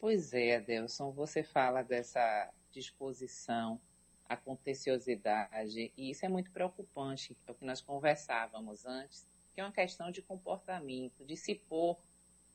Pois 0.01 0.33
é, 0.33 0.57
Adelson, 0.57 1.13
você 1.13 1.43
fala 1.43 1.83
dessa 1.83 2.51
disposição, 2.71 3.81
a 4.27 4.37
contenciosidade, 4.37 5.93
e 5.97 6.11
isso 6.11 6.25
é 6.25 6.29
muito 6.29 6.51
preocupante, 6.51 7.37
é 7.47 7.51
o 7.51 7.55
que 7.55 7.65
nós 7.65 7.81
conversávamos 7.81 8.87
antes, 8.87 9.27
que 9.55 9.61
é 9.61 9.65
uma 9.65 9.73
questão 9.73 10.11
de 10.11 10.23
comportamento, 10.23 11.25
de 11.25 11.37
se 11.37 11.55
pôr 11.55 11.99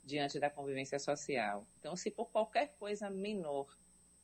diante 0.03 0.39
da 0.39 0.50
convivência 0.50 1.00
social. 1.00 1.65
Então, 1.79 1.95
se 1.95 2.10
por 2.10 2.29
qualquer 2.29 2.74
coisa 2.79 3.10
menor 3.10 3.67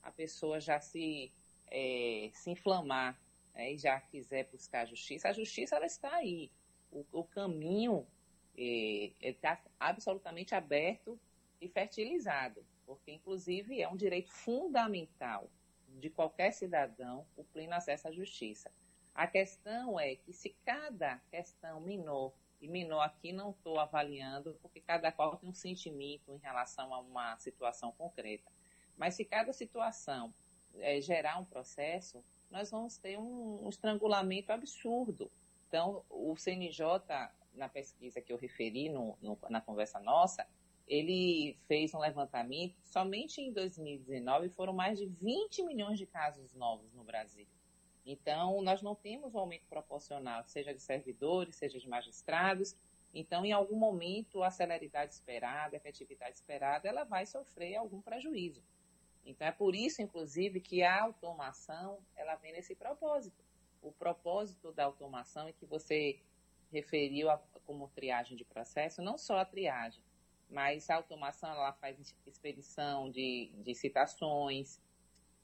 a 0.01 0.12
pessoa 0.12 0.59
já 0.59 0.79
se, 0.79 1.31
é, 1.67 2.29
se 2.33 2.50
inflamar 2.51 3.19
né, 3.53 3.74
e 3.74 3.77
já 3.77 4.00
quiser 4.00 4.45
buscar 4.51 4.81
a 4.81 4.86
justiça, 4.86 5.29
a 5.29 5.33
justiça 5.33 5.75
ela 5.75 5.86
está 5.86 6.15
aí. 6.15 6.51
O, 6.91 7.05
o 7.12 7.24
caminho 7.24 8.07
está 8.59 9.53
é, 9.53 9.69
absolutamente 9.79 10.53
aberto 10.53 11.19
e 11.61 11.67
fertilizado, 11.67 12.65
porque, 12.85 13.11
inclusive, 13.11 13.81
é 13.81 13.87
um 13.87 13.95
direito 13.95 14.31
fundamental 14.31 15.49
de 15.87 16.09
qualquer 16.09 16.51
cidadão 16.51 17.25
o 17.35 17.43
pleno 17.43 17.73
acesso 17.73 18.07
à 18.07 18.11
justiça. 18.11 18.71
A 19.13 19.27
questão 19.27 19.99
é 19.99 20.15
que, 20.15 20.33
se 20.33 20.55
cada 20.65 21.17
questão 21.31 21.79
menor, 21.81 22.33
e 22.61 22.67
menor 22.67 23.01
aqui 23.01 23.31
não 23.31 23.51
estou 23.51 23.79
avaliando, 23.79 24.57
porque 24.61 24.81
cada 24.81 25.11
qual 25.11 25.37
tem 25.37 25.49
um 25.49 25.53
sentimento 25.53 26.33
em 26.33 26.37
relação 26.37 26.93
a 26.93 26.99
uma 26.99 27.37
situação 27.37 27.91
concreta, 27.93 28.51
mas 28.97 29.15
se 29.15 29.23
cada 29.23 29.53
situação 29.53 30.33
é, 30.75 30.99
gerar 30.99 31.39
um 31.39 31.45
processo, 31.45 32.23
nós 32.51 32.71
vamos 32.71 32.97
ter 32.97 33.17
um, 33.17 33.65
um 33.65 33.69
estrangulamento 33.69 34.51
absurdo. 34.51 35.31
Então, 35.67 36.03
o 36.09 36.35
CNJ 36.35 36.83
na 37.59 37.69
pesquisa 37.69 38.21
que 38.21 38.33
eu 38.33 38.37
referi 38.37 38.89
no, 38.89 39.17
no, 39.21 39.37
na 39.49 39.61
conversa 39.61 39.99
nossa, 39.99 40.47
ele 40.87 41.55
fez 41.67 41.93
um 41.93 41.99
levantamento, 41.99 42.75
somente 42.83 43.39
em 43.39 43.53
2019 43.53 44.49
foram 44.49 44.73
mais 44.73 44.97
de 44.97 45.05
20 45.05 45.61
milhões 45.63 45.99
de 45.99 46.07
casos 46.07 46.55
novos 46.55 46.91
no 46.93 47.03
Brasil. 47.03 47.45
Então, 48.03 48.63
nós 48.63 48.81
não 48.81 48.95
temos 48.95 49.35
um 49.35 49.39
aumento 49.39 49.67
proporcional, 49.67 50.43
seja 50.45 50.73
de 50.73 50.81
servidores, 50.81 51.57
seja 51.57 51.77
de 51.77 51.87
magistrados. 51.87 52.75
Então, 53.13 53.45
em 53.45 53.51
algum 53.51 53.75
momento, 53.75 54.41
a 54.41 54.49
celeridade 54.49 55.13
esperada, 55.13 55.75
a 55.75 55.77
efetividade 55.77 56.35
esperada, 56.35 56.89
ela 56.89 57.03
vai 57.03 57.27
sofrer 57.27 57.75
algum 57.75 58.01
prejuízo. 58.01 58.63
Então, 59.23 59.47
é 59.47 59.51
por 59.51 59.75
isso, 59.75 60.01
inclusive, 60.01 60.59
que 60.59 60.81
a 60.81 61.03
automação, 61.03 61.99
ela 62.15 62.35
vem 62.35 62.51
nesse 62.51 62.73
propósito. 62.73 63.43
O 63.79 63.91
propósito 63.91 64.71
da 64.71 64.85
automação 64.85 65.47
é 65.47 65.53
que 65.53 65.65
você 65.67 66.19
referiu 66.71 67.29
a, 67.29 67.38
como 67.65 67.89
triagem 67.89 68.38
de 68.38 68.45
processo, 68.45 69.01
não 69.01 69.17
só 69.17 69.39
a 69.39 69.45
triagem, 69.45 70.03
mas 70.49 70.89
a 70.89 70.95
automação 70.95 71.51
ela 71.51 71.73
faz 71.73 72.15
expedição 72.25 73.09
de, 73.09 73.51
de 73.63 73.75
citações, 73.75 74.79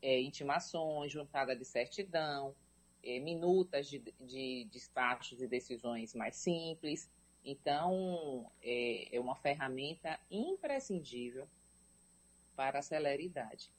é, 0.01 0.19
intimações, 0.21 1.11
juntada 1.11 1.55
de 1.55 1.65
certidão, 1.65 2.55
é, 3.03 3.19
minutas 3.19 3.87
de, 3.87 3.99
de 4.19 4.67
despachos 4.71 5.41
e 5.41 5.47
decisões 5.47 6.13
mais 6.15 6.35
simples. 6.35 7.09
Então, 7.43 8.51
é, 8.61 9.15
é 9.15 9.19
uma 9.19 9.35
ferramenta 9.35 10.19
imprescindível 10.31 11.47
para 12.55 12.79
a 12.79 12.81
celeridade. 12.81 13.71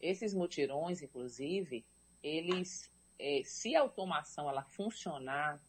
Esses 0.00 0.34
mutirões, 0.34 1.00
inclusive, 1.00 1.84
eles, 2.22 2.92
é, 3.18 3.42
se 3.44 3.76
a 3.76 3.80
automação 3.80 4.48
ela 4.48 4.64
funcionar 4.64 5.62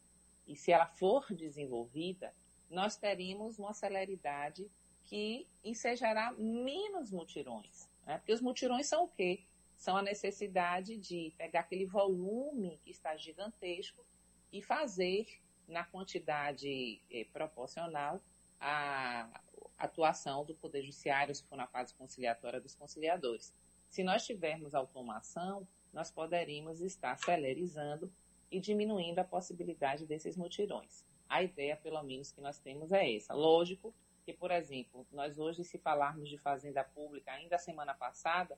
e 0.47 0.55
se 0.55 0.71
ela 0.71 0.85
for 0.85 1.33
desenvolvida, 1.33 2.33
nós 2.69 2.95
teremos 2.97 3.59
uma 3.59 3.73
celeridade 3.73 4.69
que 5.03 5.47
ensejará 5.63 6.31
menos 6.33 7.11
mutirões. 7.11 7.89
Né? 8.05 8.17
Porque 8.17 8.33
os 8.33 8.41
mutirões 8.41 8.87
são 8.87 9.03
o 9.03 9.07
quê? 9.07 9.43
São 9.75 9.97
a 9.97 10.01
necessidade 10.01 10.97
de 10.97 11.33
pegar 11.37 11.61
aquele 11.61 11.85
volume 11.85 12.79
que 12.83 12.91
está 12.91 13.15
gigantesco 13.15 14.05
e 14.51 14.61
fazer 14.61 15.27
na 15.67 15.83
quantidade 15.83 17.01
eh, 17.09 17.25
proporcional 17.31 18.21
a 18.59 19.41
atuação 19.77 20.45
do 20.45 20.55
Poder 20.55 20.81
Judiciário, 20.81 21.35
se 21.35 21.43
for 21.43 21.55
na 21.55 21.67
fase 21.67 21.93
conciliatória 21.95 22.61
dos 22.61 22.75
conciliadores. 22.75 23.53
Se 23.89 24.03
nós 24.03 24.25
tivermos 24.25 24.73
automação, 24.73 25.67
nós 25.91 26.09
poderíamos 26.09 26.81
estar 26.81 27.17
celerizando 27.17 28.11
e 28.53 28.59
diminuindo 28.59 29.17
a 29.17 29.23
possibilidade 29.23 30.05
desses 30.05 30.37
mutirões. 30.37 31.03
A 31.27 31.41
ideia, 31.41 31.75
pelo 31.75 32.01
menos, 32.03 32.31
que 32.31 32.39
nós 32.39 32.59
temos 32.59 32.91
é 32.91 33.15
essa. 33.15 33.33
Lógico 33.33 33.91
que, 34.23 34.31
por 34.31 34.51
exemplo, 34.51 35.07
nós 35.11 35.39
hoje, 35.39 35.63
se 35.63 35.79
falarmos 35.79 36.29
de 36.29 36.37
fazenda 36.37 36.83
pública, 36.83 37.31
ainda 37.31 37.57
semana 37.57 37.95
passada, 37.95 38.55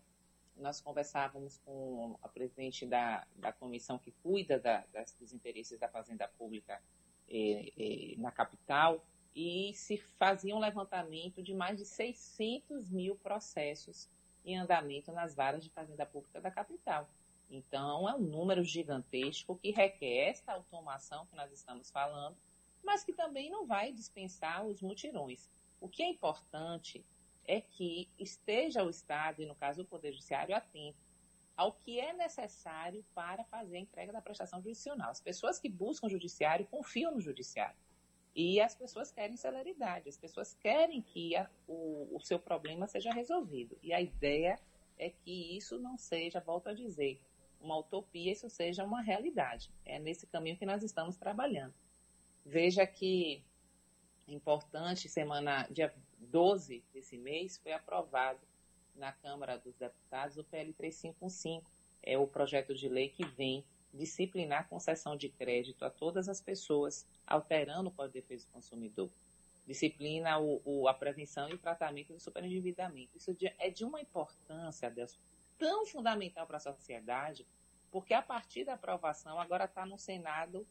nós 0.57 0.81
conversávamos 0.81 1.57
com 1.59 2.17
a 2.21 2.27
presidente 2.27 2.85
da, 2.85 3.25
da 3.37 3.53
comissão 3.53 3.97
que 3.97 4.11
cuida 4.21 4.59
da, 4.59 4.85
das, 4.91 5.13
dos 5.13 5.33
interesses 5.33 5.79
da 5.79 5.87
fazenda 5.87 6.27
pública 6.27 6.81
eh, 7.29 7.71
eh, 7.77 8.15
na 8.17 8.31
capital 8.31 9.05
e 9.33 9.73
se 9.73 9.97
fazia 9.97 10.55
um 10.55 10.59
levantamento 10.59 11.41
de 11.41 11.53
mais 11.53 11.77
de 11.77 11.85
600 11.85 12.89
mil 12.89 13.15
processos 13.15 14.09
em 14.45 14.57
andamento 14.57 15.11
nas 15.11 15.33
varas 15.35 15.63
de 15.63 15.69
fazenda 15.69 16.05
pública 16.05 16.39
da 16.41 16.51
capital. 16.51 17.09
Então, 17.49 18.09
é 18.09 18.15
um 18.15 18.21
número 18.21 18.63
gigantesco 18.63 19.55
que 19.55 19.71
requer 19.71 20.29
esta 20.29 20.53
automação 20.53 21.25
que 21.27 21.35
nós 21.35 21.51
estamos 21.51 21.91
falando, 21.91 22.35
mas 22.83 23.03
que 23.03 23.13
também 23.13 23.49
não 23.49 23.65
vai 23.65 23.91
dispensar 23.91 24.65
os 24.65 24.81
mutirões. 24.81 25.49
O 25.79 25.87
que 25.87 26.03
é 26.03 26.09
importante 26.09 27.05
é 27.47 27.61
que 27.61 28.09
esteja 28.17 28.83
o 28.83 28.89
Estado, 28.89 29.41
e 29.41 29.45
no 29.45 29.55
caso 29.55 29.81
o 29.81 29.85
Poder 29.85 30.11
Judiciário, 30.11 30.55
atento 30.55 31.05
ao 31.55 31.71
que 31.71 31.99
é 31.99 32.11
necessário 32.13 33.05
para 33.13 33.43
fazer 33.45 33.77
a 33.77 33.79
entrega 33.79 34.11
da 34.11 34.21
prestação 34.21 34.61
judicial. 34.61 34.97
As 35.01 35.21
pessoas 35.21 35.57
que 35.57 35.69
buscam 35.69 36.07
o 36.07 36.09
judiciário 36.09 36.65
confiam 36.65 37.13
no 37.13 37.21
judiciário. 37.21 37.77
E 38.35 38.59
as 38.59 38.75
pessoas 38.75 39.11
querem 39.11 39.37
celeridade, 39.37 40.09
as 40.09 40.17
pessoas 40.17 40.53
querem 40.55 41.01
que 41.01 41.37
a, 41.37 41.49
o, 41.65 42.17
o 42.17 42.19
seu 42.19 42.37
problema 42.37 42.85
seja 42.85 43.13
resolvido. 43.13 43.77
E 43.81 43.93
a 43.93 44.01
ideia 44.01 44.59
é 44.97 45.09
que 45.09 45.55
isso 45.55 45.79
não 45.79 45.97
seja, 45.97 46.41
volto 46.41 46.67
a 46.67 46.73
dizer, 46.73 47.21
uma 47.65 47.77
utopia, 47.77 48.31
isso 48.31 48.49
seja 48.49 48.83
uma 48.83 49.01
realidade. 49.01 49.71
É 49.83 49.99
nesse 49.99 50.27
caminho 50.27 50.57
que 50.57 50.65
nós 50.65 50.83
estamos 50.83 51.17
trabalhando. 51.17 51.73
Veja 52.45 52.85
que 52.85 53.43
importante, 54.27 55.09
semana, 55.09 55.67
dia 55.69 55.93
12 56.19 56.83
desse 56.93 57.17
mês, 57.17 57.57
foi 57.57 57.73
aprovado 57.73 58.39
na 58.95 59.11
Câmara 59.11 59.57
dos 59.57 59.75
Deputados 59.75 60.37
o 60.37 60.43
PL 60.43 60.71
3515, 60.73 61.65
é 62.01 62.17
o 62.17 62.27
projeto 62.27 62.73
de 62.73 62.87
lei 62.87 63.09
que 63.09 63.25
vem 63.25 63.65
disciplinar 63.93 64.61
a 64.61 64.63
concessão 64.63 65.15
de 65.15 65.29
crédito 65.29 65.83
a 65.83 65.89
todas 65.89 66.29
as 66.29 66.41
pessoas, 66.41 67.05
alterando 67.25 67.89
o 67.89 67.91
Código 67.91 68.13
de 68.13 68.21
Defesa 68.21 68.45
do 68.45 68.51
Consumidor. 68.51 69.09
Disciplina 69.65 70.37
o, 70.37 70.61
o, 70.63 70.87
a 70.87 70.93
prevenção 70.93 71.49
e 71.49 71.53
o 71.53 71.57
tratamento 71.57 72.13
do 72.13 72.19
superendividamento. 72.19 73.17
Isso 73.17 73.35
é 73.57 73.69
de 73.69 73.83
uma 73.83 73.99
importância, 73.99 74.89
Deus, 74.91 75.17
tão 75.57 75.85
fundamental 75.85 76.45
para 76.45 76.57
a 76.57 76.59
sociedade, 76.59 77.45
porque 77.95 78.13
a 78.13 78.21
partir 78.21 78.65
da 78.65 78.73
aprovação, 78.73 79.39
agora 79.39 79.63
está 79.63 79.85
no 79.85 79.97
Senado 79.97 80.67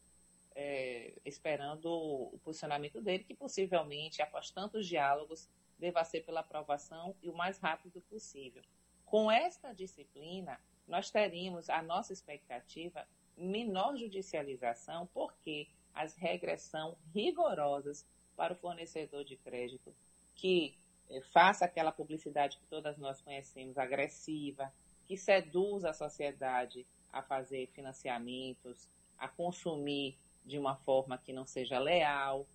é, 0.55 1.15
esperando 1.25 1.87
o 1.87 2.39
posicionamento 2.45 3.01
dele, 3.01 3.25
que 3.25 3.33
possivelmente, 3.33 4.21
após 4.21 4.51
tantos 4.51 4.87
diálogos, 4.87 5.49
deva 5.79 6.05
ser 6.05 6.21
pela 6.21 6.41
aprovação 6.41 7.17
e 7.23 7.31
o 7.31 7.35
mais 7.35 7.59
rápido 7.59 8.03
possível. 8.11 8.63
Com 9.07 9.31
esta 9.31 9.73
disciplina, 9.73 10.61
nós 10.87 11.11
teríamos 11.11 11.71
a 11.71 11.81
nossa 11.81 12.13
expectativa 12.13 13.09
menor 13.39 13.97
judicialização, 13.97 15.07
porque 15.07 15.67
as 15.95 16.15
regras 16.17 16.61
são 16.61 16.95
rigorosas 17.15 18.07
para 18.37 18.53
o 18.53 18.57
fornecedor 18.57 19.25
de 19.25 19.39
crédito 19.39 19.97
que 20.35 20.77
eh, 21.09 21.23
faça 21.33 21.65
aquela 21.65 21.91
publicidade 21.91 22.59
que 22.59 22.67
todas 22.67 22.99
nós 22.99 23.23
conhecemos, 23.23 23.79
agressiva, 23.79 24.71
que 25.07 25.17
seduz 25.17 25.87
a 25.87 25.95
sociedade 25.95 26.87
a 27.15 27.23
fazer 27.23 27.69
financiamentos, 27.69 28.89
a 29.17 29.29
consumir 29.29 30.19
de 30.45 30.59
uma 30.59 30.77
forma 30.77 31.17
que 31.17 31.33
não 31.33 31.47
seja 31.47 31.79
leal, 31.79 32.47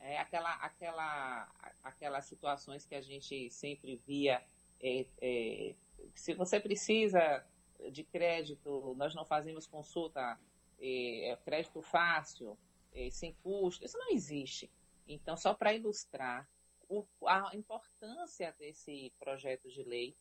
é, 0.00 0.18
aquela, 0.18 0.52
aquela, 0.54 1.48
aquelas 1.82 2.24
situações 2.24 2.86
que 2.86 2.94
a 2.94 3.00
gente 3.00 3.50
sempre 3.50 3.96
via, 4.06 4.42
é, 4.80 5.06
é, 5.20 5.74
se 6.14 6.34
você 6.34 6.58
precisa 6.58 7.44
de 7.90 8.02
crédito, 8.02 8.94
nós 8.96 9.14
não 9.14 9.24
fazemos 9.24 9.66
consulta, 9.66 10.38
é, 10.78 11.30
é 11.30 11.36
crédito 11.36 11.82
fácil, 11.82 12.58
é, 12.92 13.10
sem 13.10 13.34
custo, 13.42 13.84
isso 13.84 13.98
não 13.98 14.10
existe. 14.10 14.70
Então, 15.06 15.36
só 15.36 15.54
para 15.54 15.74
ilustrar 15.74 16.48
o, 16.88 17.04
a 17.26 17.50
importância 17.54 18.54
desse 18.58 19.12
projeto 19.18 19.68
de 19.68 19.82
lei 19.82 20.16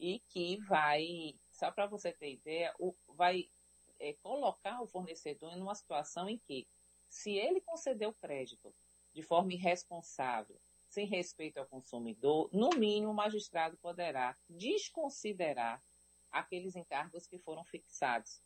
e 0.00 0.18
que 0.30 0.56
vai, 0.62 1.38
só 1.52 1.70
para 1.70 1.86
você 1.86 2.10
ter 2.10 2.32
ideia, 2.32 2.74
o, 2.78 2.94
vai 3.06 3.50
é, 3.98 4.14
colocar 4.14 4.80
o 4.80 4.86
fornecedor 4.86 5.52
em 5.52 5.60
uma 5.60 5.74
situação 5.74 6.26
em 6.26 6.38
que, 6.38 6.66
se 7.06 7.32
ele 7.32 7.60
conceder 7.60 8.08
o 8.08 8.14
crédito 8.14 8.74
de 9.12 9.22
forma 9.22 9.52
irresponsável, 9.52 10.58
sem 10.88 11.06
respeito 11.06 11.58
ao 11.58 11.66
consumidor, 11.66 12.48
no 12.52 12.70
mínimo 12.70 13.12
o 13.12 13.14
magistrado 13.14 13.76
poderá 13.76 14.36
desconsiderar 14.48 15.82
aqueles 16.30 16.74
encargos 16.74 17.26
que 17.26 17.38
foram 17.38 17.62
fixados. 17.64 18.42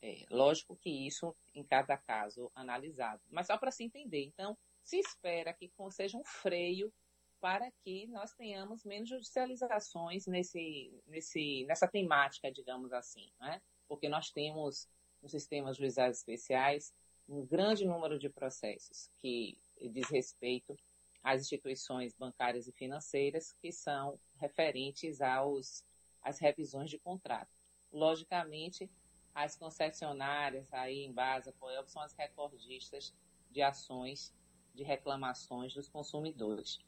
É, 0.00 0.24
lógico 0.30 0.76
que 0.76 0.90
isso 0.90 1.34
em 1.54 1.64
cada 1.64 1.96
caso 1.96 2.50
analisado, 2.54 3.22
mas 3.28 3.46
só 3.48 3.58
para 3.58 3.72
se 3.72 3.82
entender. 3.82 4.24
Então, 4.24 4.56
se 4.84 4.98
espera 4.98 5.52
que 5.52 5.70
seja 5.90 6.16
um 6.16 6.24
freio 6.24 6.92
para 7.40 7.70
que 7.82 8.06
nós 8.08 8.32
tenhamos 8.32 8.84
menos 8.84 9.08
judicializações 9.08 10.26
nesse, 10.26 10.92
nesse, 11.06 11.64
nessa 11.66 11.86
temática, 11.86 12.50
digamos 12.50 12.92
assim, 12.92 13.30
né? 13.40 13.60
porque 13.88 14.08
nós 14.08 14.30
temos 14.30 14.88
nos 15.22 15.30
sistemas 15.30 15.76
juizados 15.76 16.18
especiais 16.18 16.94
um 17.28 17.44
grande 17.44 17.84
número 17.84 18.18
de 18.18 18.28
processos 18.28 19.10
que 19.20 19.58
diz 19.90 20.08
respeito 20.08 20.76
às 21.22 21.42
instituições 21.42 22.14
bancárias 22.14 22.68
e 22.68 22.72
financeiras 22.72 23.52
que 23.60 23.72
são 23.72 24.18
referentes 24.36 25.20
aos 25.20 25.84
as 26.22 26.38
revisões 26.38 26.90
de 26.90 26.98
contrato. 26.98 27.50
Logicamente, 27.92 28.90
as 29.34 29.56
concessionárias 29.56 30.72
aí 30.72 31.04
em 31.04 31.12
base 31.12 31.50
a 31.50 31.86
são 31.86 32.02
as 32.02 32.12
recordistas 32.14 33.14
de 33.50 33.62
ações 33.62 34.34
de 34.74 34.82
reclamações 34.82 35.72
dos 35.74 35.88
consumidores. 35.88 36.78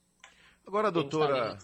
Agora, 0.68 0.92
doutora. 0.92 1.56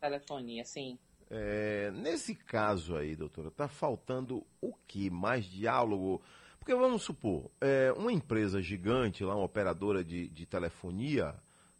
Telefonia, 0.00 0.64
sim. 0.64 0.98
É, 1.30 1.90
nesse 1.90 2.34
caso 2.34 2.96
aí, 2.96 3.14
doutora, 3.14 3.48
está 3.48 3.68
faltando 3.68 4.42
o 4.58 4.72
que? 4.86 5.10
Mais 5.10 5.44
diálogo? 5.44 6.22
Porque 6.58 6.74
vamos 6.74 7.02
supor, 7.02 7.50
é, 7.60 7.92
uma 7.94 8.10
empresa 8.10 8.62
gigante, 8.62 9.22
lá, 9.22 9.36
uma 9.36 9.44
operadora 9.44 10.02
de, 10.02 10.30
de 10.30 10.46
telefonia, 10.46 11.34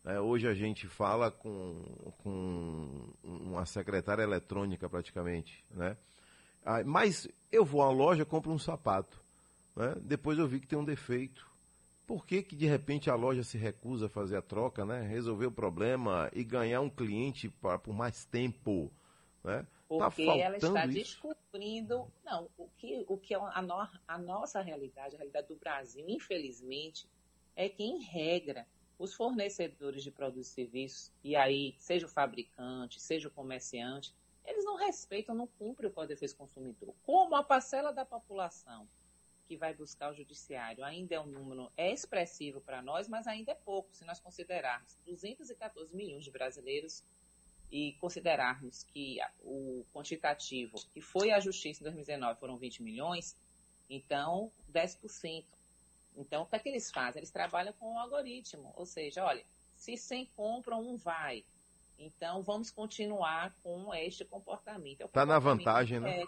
né, 0.05 0.21
hoje 0.21 0.47
a 0.47 0.53
gente 0.53 0.87
fala 0.87 1.31
com, 1.31 1.83
com 2.19 3.15
uma 3.23 3.65
secretária 3.65 4.23
eletrônica 4.23 4.87
praticamente, 4.91 5.65
né? 5.71 5.97
Ah, 6.63 6.85
mas 6.85 7.27
eu 7.51 7.65
vou 7.65 7.81
à 7.81 7.91
loja, 7.91 8.27
compro 8.27 8.53
um 8.53 8.59
sapato, 8.59 9.19
né? 9.75 9.95
depois 10.03 10.39
eu 10.39 10.47
vi 10.47 10.61
que 10.61 10.67
tem 10.67 10.79
um 10.79 10.85
defeito. 10.85 11.48
Por 12.09 12.25
que, 12.25 12.43
que 12.43 12.57
de 12.57 12.65
repente 12.65 13.11
a 13.11 13.15
loja 13.15 13.43
se 13.43 13.59
recusa 13.59 14.07
a 14.07 14.09
fazer 14.09 14.39
a 14.39 14.41
troca, 14.41 14.83
né? 14.83 15.03
resolver 15.03 15.45
o 15.45 15.53
problema 15.53 16.31
e 16.35 16.43
ganhar 16.43 16.81
um 16.81 16.89
cliente 16.89 17.51
pra, 17.51 17.79
por 17.79 17.93
mais 17.93 18.25
tempo? 18.25 18.91
Né? 19.45 19.59
Tá 19.59 20.11
Porque 20.11 20.25
tá 20.25 20.35
ela 20.39 20.57
está 20.57 20.87
isso? 20.87 20.95
descobrindo. 20.95 22.11
Não, 22.25 22.49
o 22.57 22.67
que, 22.79 23.05
o 23.07 23.19
que 23.19 23.35
é 23.35 23.37
a, 23.37 23.61
no, 23.61 23.87
a 24.09 24.17
nossa 24.17 24.63
realidade, 24.63 25.17
a 25.17 25.19
realidade 25.19 25.49
do 25.49 25.57
Brasil, 25.57 26.03
infelizmente, 26.09 27.07
é 27.55 27.69
que, 27.69 27.83
em 27.85 28.03
regra, 28.03 28.67
os 28.99 29.13
fornecedores 29.13 30.03
de 30.03 30.11
produtos 30.11 30.49
e 30.49 30.53
serviços, 30.53 31.13
e 31.23 31.37
aí, 31.37 31.75
seja 31.77 32.07
o 32.07 32.09
fabricante, 32.09 32.99
seja 33.03 33.29
o 33.29 33.31
comerciante, 33.31 34.15
eles 34.47 34.65
não 34.65 34.77
respeitam, 34.77 35.35
não 35.35 35.47
cumprem 35.47 35.91
o 35.91 35.93
Código 35.93 36.15
de 36.15 36.15
Defesa 36.15 36.33
do 36.33 36.39
Consumidor. 36.39 36.95
Como 37.03 37.37
a 37.37 37.45
parcela 37.45 37.93
da 37.93 38.07
população 38.07 38.89
que 39.49 39.57
vai 39.57 39.75
buscar 39.75 40.13
o 40.13 40.15
judiciário 40.15 40.85
ainda 40.85 41.15
é 41.15 41.21
um 41.21 41.27
número 41.27 41.73
é 41.75 41.91
expressivo 41.91 42.61
para 42.61 42.83
nós, 42.83 43.09
mas 43.09 43.27
ainda 43.27 43.53
é 43.53 43.55
pouco, 43.55 43.89
se 43.97 44.05
nós 44.05 44.21
considerarmos 44.21 44.99
214 45.07 45.97
milhões 45.97 46.23
de 46.23 46.31
brasileiros 46.31 47.03
e 47.73 47.95
considerarmos 47.95 48.85
que 48.85 49.19
o 49.41 49.87
quantitativo 49.93 50.77
que 50.93 51.01
foi 51.01 51.31
à 51.31 51.41
justiça 51.41 51.81
em 51.81 51.85
2019 51.85 52.39
foram 52.39 52.59
20 52.59 52.83
milhões, 52.83 53.35
então 53.89 54.53
10%. 54.71 55.47
Então, 56.15 56.43
o 56.43 56.47
que 56.47 56.57
é 56.57 56.59
que 56.59 56.69
eles 56.69 56.91
fazem? 56.91 57.21
Eles 57.21 57.31
trabalham 57.31 57.73
com 57.73 57.95
um 57.95 57.99
algoritmo, 57.99 58.73
ou 58.77 58.85
seja, 58.85 59.25
olha, 59.25 59.45
se 59.75 59.97
100 59.97 60.27
compram, 60.37 60.81
um 60.81 60.97
vai. 60.97 61.45
Então, 61.99 62.43
vamos 62.43 62.71
continuar 62.71 63.55
com 63.63 63.95
este 63.95 64.25
comportamento. 64.25 65.05
Está 65.05 65.23
é 65.23 65.25
na 65.25 65.39
vantagem, 65.39 66.01
né? 66.01 66.25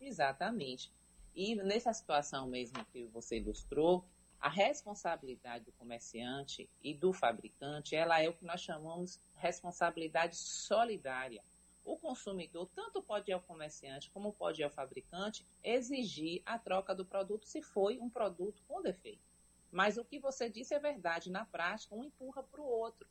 Exatamente. 0.00 0.92
E 1.34 1.54
nessa 1.54 1.92
situação 1.92 2.46
mesmo 2.46 2.84
que 2.86 3.06
você 3.06 3.38
ilustrou, 3.38 4.04
a 4.38 4.48
responsabilidade 4.48 5.64
do 5.64 5.72
comerciante 5.72 6.68
e 6.82 6.92
do 6.92 7.12
fabricante, 7.12 7.94
ela 7.94 8.20
é 8.20 8.28
o 8.28 8.34
que 8.34 8.44
nós 8.44 8.60
chamamos 8.60 9.20
responsabilidade 9.36 10.36
solidária. 10.36 11.42
O 11.84 11.96
consumidor 11.96 12.68
tanto 12.74 13.00
pode 13.00 13.30
ir 13.30 13.34
ao 13.34 13.40
comerciante 13.40 14.10
como 14.10 14.32
pode 14.32 14.60
ir 14.60 14.64
ao 14.64 14.70
fabricante 14.70 15.46
exigir 15.62 16.42
a 16.44 16.58
troca 16.58 16.94
do 16.94 17.04
produto 17.04 17.46
se 17.46 17.62
foi 17.62 17.98
um 17.98 18.10
produto 18.10 18.62
com 18.66 18.82
defeito. 18.82 19.22
Mas 19.70 19.96
o 19.96 20.04
que 20.04 20.18
você 20.18 20.50
disse 20.50 20.74
é 20.74 20.78
verdade, 20.78 21.30
na 21.30 21.44
prática, 21.44 21.94
um 21.94 22.04
empurra 22.04 22.42
para 22.42 22.60
o 22.60 22.66
outro. 22.66 23.08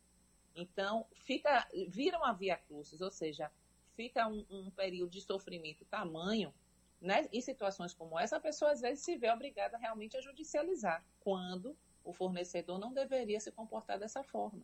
Então, 0.55 1.07
fica, 1.13 1.67
vira 1.87 2.17
uma 2.17 2.33
via 2.33 2.57
crucis, 2.57 3.01
ou 3.01 3.09
seja, 3.09 3.49
fica 3.95 4.27
um, 4.27 4.45
um 4.49 4.69
período 4.69 5.11
de 5.11 5.21
sofrimento 5.21 5.85
tamanho 5.85 6.53
né, 7.01 7.27
em 7.33 7.41
situações 7.41 7.93
como 7.93 8.17
essa, 8.19 8.37
a 8.37 8.39
pessoa 8.39 8.71
às 8.71 8.79
vezes 8.79 9.03
se 9.03 9.17
vê 9.17 9.31
obrigada 9.31 9.75
realmente 9.77 10.15
a 10.15 10.21
judicializar, 10.21 11.03
quando 11.19 11.75
o 12.03 12.13
fornecedor 12.13 12.77
não 12.77 12.93
deveria 12.93 13.39
se 13.39 13.51
comportar 13.51 13.97
dessa 13.97 14.23
forma. 14.23 14.63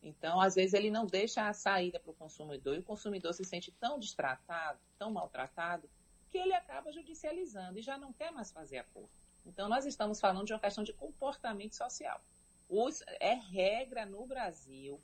Então, 0.00 0.40
às 0.40 0.54
vezes, 0.54 0.72
ele 0.72 0.90
não 0.90 1.04
deixa 1.04 1.48
a 1.48 1.52
saída 1.52 1.98
para 1.98 2.12
o 2.12 2.14
consumidor 2.14 2.76
e 2.76 2.78
o 2.78 2.84
consumidor 2.84 3.34
se 3.34 3.44
sente 3.44 3.72
tão 3.72 3.98
destratado, 3.98 4.78
tão 4.96 5.10
maltratado, 5.10 5.90
que 6.30 6.38
ele 6.38 6.54
acaba 6.54 6.92
judicializando 6.92 7.78
e 7.78 7.82
já 7.82 7.98
não 7.98 8.12
quer 8.12 8.30
mais 8.30 8.52
fazer 8.52 8.78
acordo. 8.78 9.10
Então, 9.44 9.68
nós 9.68 9.84
estamos 9.84 10.20
falando 10.20 10.46
de 10.46 10.52
uma 10.52 10.60
questão 10.60 10.84
de 10.84 10.92
comportamento 10.92 11.74
social. 11.74 12.20
Os, 12.68 13.02
é 13.18 13.34
regra 13.34 14.06
no 14.06 14.24
Brasil 14.26 15.00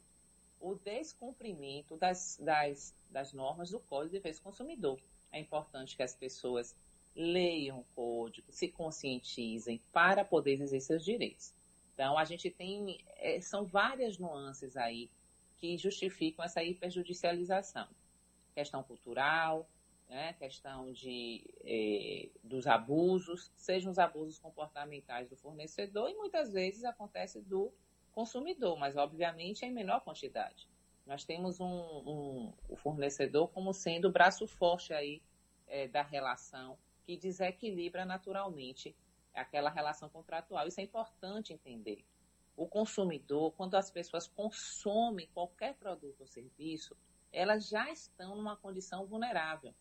o 0.61 0.77
descumprimento 0.77 1.97
das, 1.97 2.39
das, 2.41 2.95
das 3.11 3.33
normas 3.33 3.71
do 3.71 3.81
Código 3.81 4.13
de 4.13 4.19
Defesa 4.19 4.39
do 4.39 4.45
Consumidor 4.45 5.01
é 5.33 5.41
importante 5.41 5.97
que 5.97 6.03
as 6.03 6.15
pessoas 6.15 6.77
leiam 7.15 7.81
o 7.81 7.85
código, 7.95 8.47
se 8.51 8.69
conscientizem 8.69 9.81
para 9.93 10.25
poder 10.25 10.53
exercer 10.53 10.81
seus 10.81 11.05
direitos. 11.05 11.55
Então, 11.95 12.17
a 12.17 12.25
gente 12.25 12.51
tem, 12.51 12.99
é, 13.17 13.41
são 13.41 13.65
várias 13.65 14.19
nuances 14.19 14.77
aí 14.77 15.11
que 15.59 15.77
justificam 15.77 16.45
essa 16.45 16.63
hiperjudicialização. 16.63 17.87
Questão 18.55 18.83
cultural, 18.83 19.69
né, 20.09 20.35
questão 20.35 20.93
de, 20.93 21.43
é, 21.65 22.29
dos 22.43 22.67
abusos, 22.67 23.51
sejam 23.57 23.91
os 23.91 23.99
abusos 23.99 24.39
comportamentais 24.39 25.29
do 25.29 25.37
fornecedor 25.37 26.11
e 26.11 26.15
muitas 26.15 26.51
vezes 26.51 26.85
acontece 26.85 27.41
do 27.41 27.73
consumidor, 28.13 28.79
mas 28.79 28.97
obviamente 28.97 29.65
em 29.65 29.73
menor 29.73 30.01
quantidade. 30.01 30.69
Nós 31.07 31.25
temos 31.25 31.61
um, 31.61 31.67
um, 31.67 32.53
o 32.69 32.77
fornecedor 32.77 33.49
como 33.49 33.73
sendo 33.73 34.09
o 34.09 34.13
braço 34.13 34.47
forte 34.47 34.93
aí 34.93 35.21
é, 35.67 35.89
da 35.89 36.03
relação, 36.03 36.79
que 37.05 37.17
desequilibra 37.17 38.05
naturalmente 38.05 38.95
aquela 39.35 39.71
relação 39.71 40.09
contratual. 40.09 40.67
Isso 40.67 40.81
é 40.81 40.85
importante 40.85 41.53
entender. 41.53 42.05
O 42.57 42.67
consumidor, 42.67 43.53
quando 43.53 43.75
as 43.75 43.91
pessoas 43.91 44.29
consomem 44.29 45.29
qualquer 45.33 45.75
produto 45.75 46.21
ou 46.21 46.27
serviço, 46.27 46.97
elas 47.33 47.69
já 47.69 47.91
estão 47.91 48.37
numa 48.37 48.57
condição 48.57 49.07
vulnerável, 49.07 49.75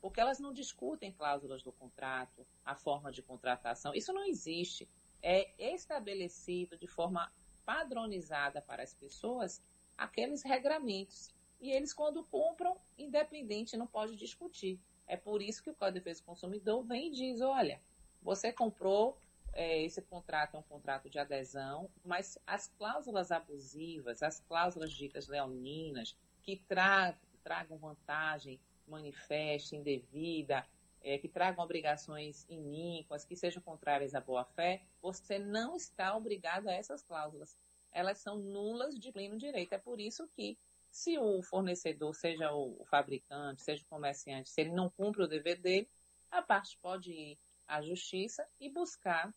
porque 0.00 0.20
elas 0.20 0.40
não 0.40 0.52
discutem 0.52 1.12
cláusulas 1.12 1.62
do 1.62 1.70
contrato, 1.70 2.46
a 2.64 2.74
forma 2.74 3.12
de 3.12 3.22
contratação. 3.22 3.94
Isso 3.94 4.12
não 4.12 4.24
existe. 4.24 4.88
É 5.22 5.74
estabelecido 5.74 6.76
de 6.76 6.86
forma 6.86 7.32
padronizada 7.64 8.60
para 8.60 8.82
as 8.82 8.94
pessoas 8.94 9.62
aqueles 9.96 10.42
regramentos. 10.42 11.34
E 11.60 11.70
eles, 11.70 11.92
quando 11.92 12.24
compram, 12.24 12.76
independente, 12.98 13.76
não 13.76 13.86
pode 13.86 14.16
discutir. 14.16 14.78
É 15.06 15.16
por 15.16 15.42
isso 15.42 15.62
que 15.62 15.70
o 15.70 15.74
Código 15.74 15.98
de 15.98 16.04
Defesa 16.04 16.20
do 16.20 16.26
Consumidor 16.26 16.82
vem 16.84 17.08
e 17.08 17.10
diz: 17.10 17.40
olha, 17.40 17.80
você 18.22 18.52
comprou, 18.52 19.18
é, 19.52 19.82
esse 19.82 20.02
contrato 20.02 20.56
é 20.56 20.60
um 20.60 20.62
contrato 20.62 21.08
de 21.08 21.18
adesão, 21.18 21.90
mas 22.04 22.38
as 22.46 22.68
cláusulas 22.68 23.30
abusivas, 23.30 24.22
as 24.22 24.40
cláusulas 24.40 24.92
ditas 24.92 25.28
leoninas, 25.28 26.16
que 26.42 26.56
tra 26.56 27.16
tragam 27.42 27.76
vantagem 27.76 28.58
manifesta, 28.86 29.76
indevida, 29.76 30.66
é, 31.02 31.18
que 31.18 31.28
tragam 31.28 31.62
obrigações 31.62 32.46
iníquas, 32.48 33.24
que 33.24 33.36
sejam 33.36 33.62
contrárias 33.62 34.14
à 34.14 34.20
boa-fé, 34.20 34.82
você 35.02 35.38
não 35.38 35.76
está 35.76 36.16
obrigado 36.16 36.68
a 36.68 36.72
essas 36.72 37.02
cláusulas. 37.02 37.58
Elas 37.94 38.18
são 38.18 38.36
nulas 38.36 38.98
de 38.98 39.10
pleno 39.12 39.38
direito. 39.38 39.72
É 39.72 39.78
por 39.78 40.00
isso 40.00 40.28
que, 40.36 40.58
se 40.90 41.16
o 41.16 41.40
fornecedor, 41.42 42.14
seja 42.14 42.52
o 42.52 42.84
fabricante, 42.84 43.62
seja 43.62 43.82
o 43.82 43.88
comerciante, 43.88 44.50
se 44.50 44.60
ele 44.60 44.72
não 44.72 44.90
cumpre 44.90 45.22
o 45.22 45.28
dever 45.28 45.60
dele, 45.60 45.88
a 46.30 46.42
parte 46.42 46.76
pode 46.82 47.12
ir 47.12 47.38
à 47.66 47.80
justiça 47.80 48.46
e 48.60 48.68
buscar, 48.68 49.32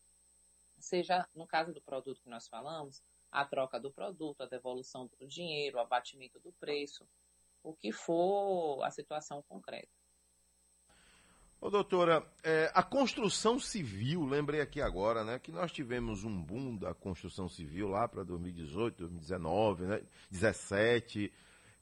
seja 0.78 1.26
no 1.34 1.46
caso 1.46 1.72
do 1.72 1.80
produto 1.80 2.20
que 2.20 2.28
nós 2.28 2.48
falamos, 2.48 3.02
a 3.30 3.44
troca 3.44 3.78
do 3.78 3.90
produto, 3.90 4.42
a 4.42 4.46
devolução 4.46 5.08
do 5.18 5.26
dinheiro, 5.26 5.78
o 5.78 5.80
abatimento 5.80 6.40
do 6.40 6.52
preço, 6.52 7.08
o 7.62 7.74
que 7.74 7.92
for 7.92 8.82
a 8.82 8.90
situação 8.90 9.42
concreta. 9.42 9.97
Ô, 11.60 11.70
doutora, 11.70 12.24
é, 12.44 12.70
a 12.72 12.84
construção 12.84 13.58
civil, 13.58 14.24
lembrei 14.24 14.60
aqui 14.60 14.80
agora, 14.80 15.24
né, 15.24 15.40
que 15.40 15.50
nós 15.50 15.72
tivemos 15.72 16.22
um 16.22 16.40
boom 16.40 16.76
da 16.76 16.94
construção 16.94 17.48
civil 17.48 17.88
lá 17.88 18.06
para 18.06 18.22
2018, 18.22 18.98
2019, 18.98 19.84
né, 19.84 20.00
17, 20.30 21.32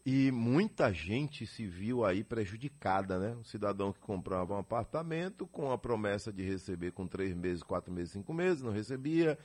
e 0.06 0.30
muita 0.30 0.90
gente 0.94 1.46
se 1.46 1.66
viu 1.66 2.06
aí 2.06 2.24
prejudicada, 2.24 3.18
né? 3.18 3.34
Um 3.34 3.42
cidadão 3.42 3.92
que 3.92 3.98
comprava 3.98 4.54
um 4.54 4.58
apartamento 4.58 5.48
com 5.48 5.72
a 5.72 5.76
promessa 5.76 6.32
de 6.32 6.44
receber 6.44 6.92
com 6.92 7.08
três 7.08 7.34
meses, 7.34 7.62
quatro 7.62 7.92
meses, 7.92 8.12
cinco 8.12 8.32
meses, 8.32 8.62
não 8.62 8.70
recebia, 8.70 9.36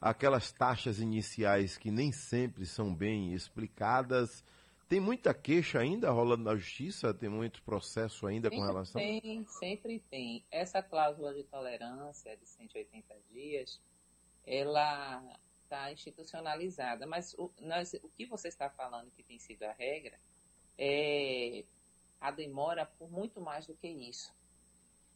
aquelas 0.00 0.52
taxas 0.52 0.98
iniciais 0.98 1.78
que 1.78 1.90
nem 1.90 2.12
sempre 2.12 2.66
são 2.66 2.92
bem 2.92 3.32
explicadas, 3.32 4.44
tem 4.88 5.00
muita 5.00 5.34
queixa 5.34 5.78
ainda 5.78 6.10
rolando 6.10 6.44
na 6.44 6.56
justiça? 6.56 7.12
Tem 7.12 7.28
muito 7.28 7.62
processo 7.62 8.26
ainda 8.26 8.48
sempre 8.48 8.58
com 8.58 8.66
relação? 8.66 9.00
Tem, 9.00 9.44
sempre 9.46 9.98
tem. 10.10 10.44
Essa 10.50 10.82
cláusula 10.82 11.34
de 11.34 11.44
tolerância 11.44 12.34
de 12.36 12.46
180 12.46 13.14
dias, 13.30 13.80
ela 14.46 15.22
está 15.62 15.92
institucionalizada. 15.92 17.06
Mas 17.06 17.34
o, 17.34 17.50
nós, 17.60 17.92
o 18.02 18.08
que 18.08 18.24
você 18.24 18.48
está 18.48 18.70
falando 18.70 19.10
que 19.10 19.22
tem 19.22 19.38
sido 19.38 19.62
a 19.64 19.72
regra 19.72 20.18
é 20.78 21.64
a 22.18 22.30
demora 22.30 22.86
por 22.86 23.10
muito 23.10 23.40
mais 23.40 23.66
do 23.66 23.74
que 23.74 23.88
isso. 23.88 24.32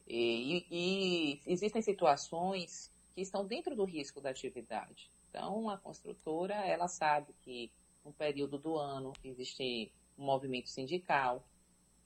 E, 0.07 0.67
e, 0.71 1.41
existem 1.47 1.81
situações 1.81 2.93
que 3.15 3.23
estão 3.23 3.47
dentro 3.47 3.75
do 3.75 3.85
risco 3.85 4.21
da 4.21 4.31
atividade. 4.31 5.11
Então, 5.31 5.71
a 5.71 5.79
construtora, 5.79 6.55
ela 6.67 6.89
sabe 6.89 7.33
que 7.41 7.73
no 8.05 8.13
período 8.13 8.59
do 8.59 8.77
ano 8.77 9.13
existe 9.23 9.93
um 10.19 10.25
movimento 10.25 10.69
sindical. 10.69 11.45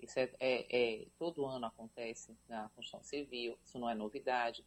Isso 0.00 0.18
é, 0.18 0.30
é, 0.38 0.66
é, 0.70 1.06
todo 1.18 1.46
ano 1.46 1.66
acontece 1.66 2.36
na 2.48 2.68
construção 2.70 3.02
civil, 3.02 3.58
isso 3.64 3.78
não 3.78 3.88
é 3.88 3.94
novidade. 3.94 4.64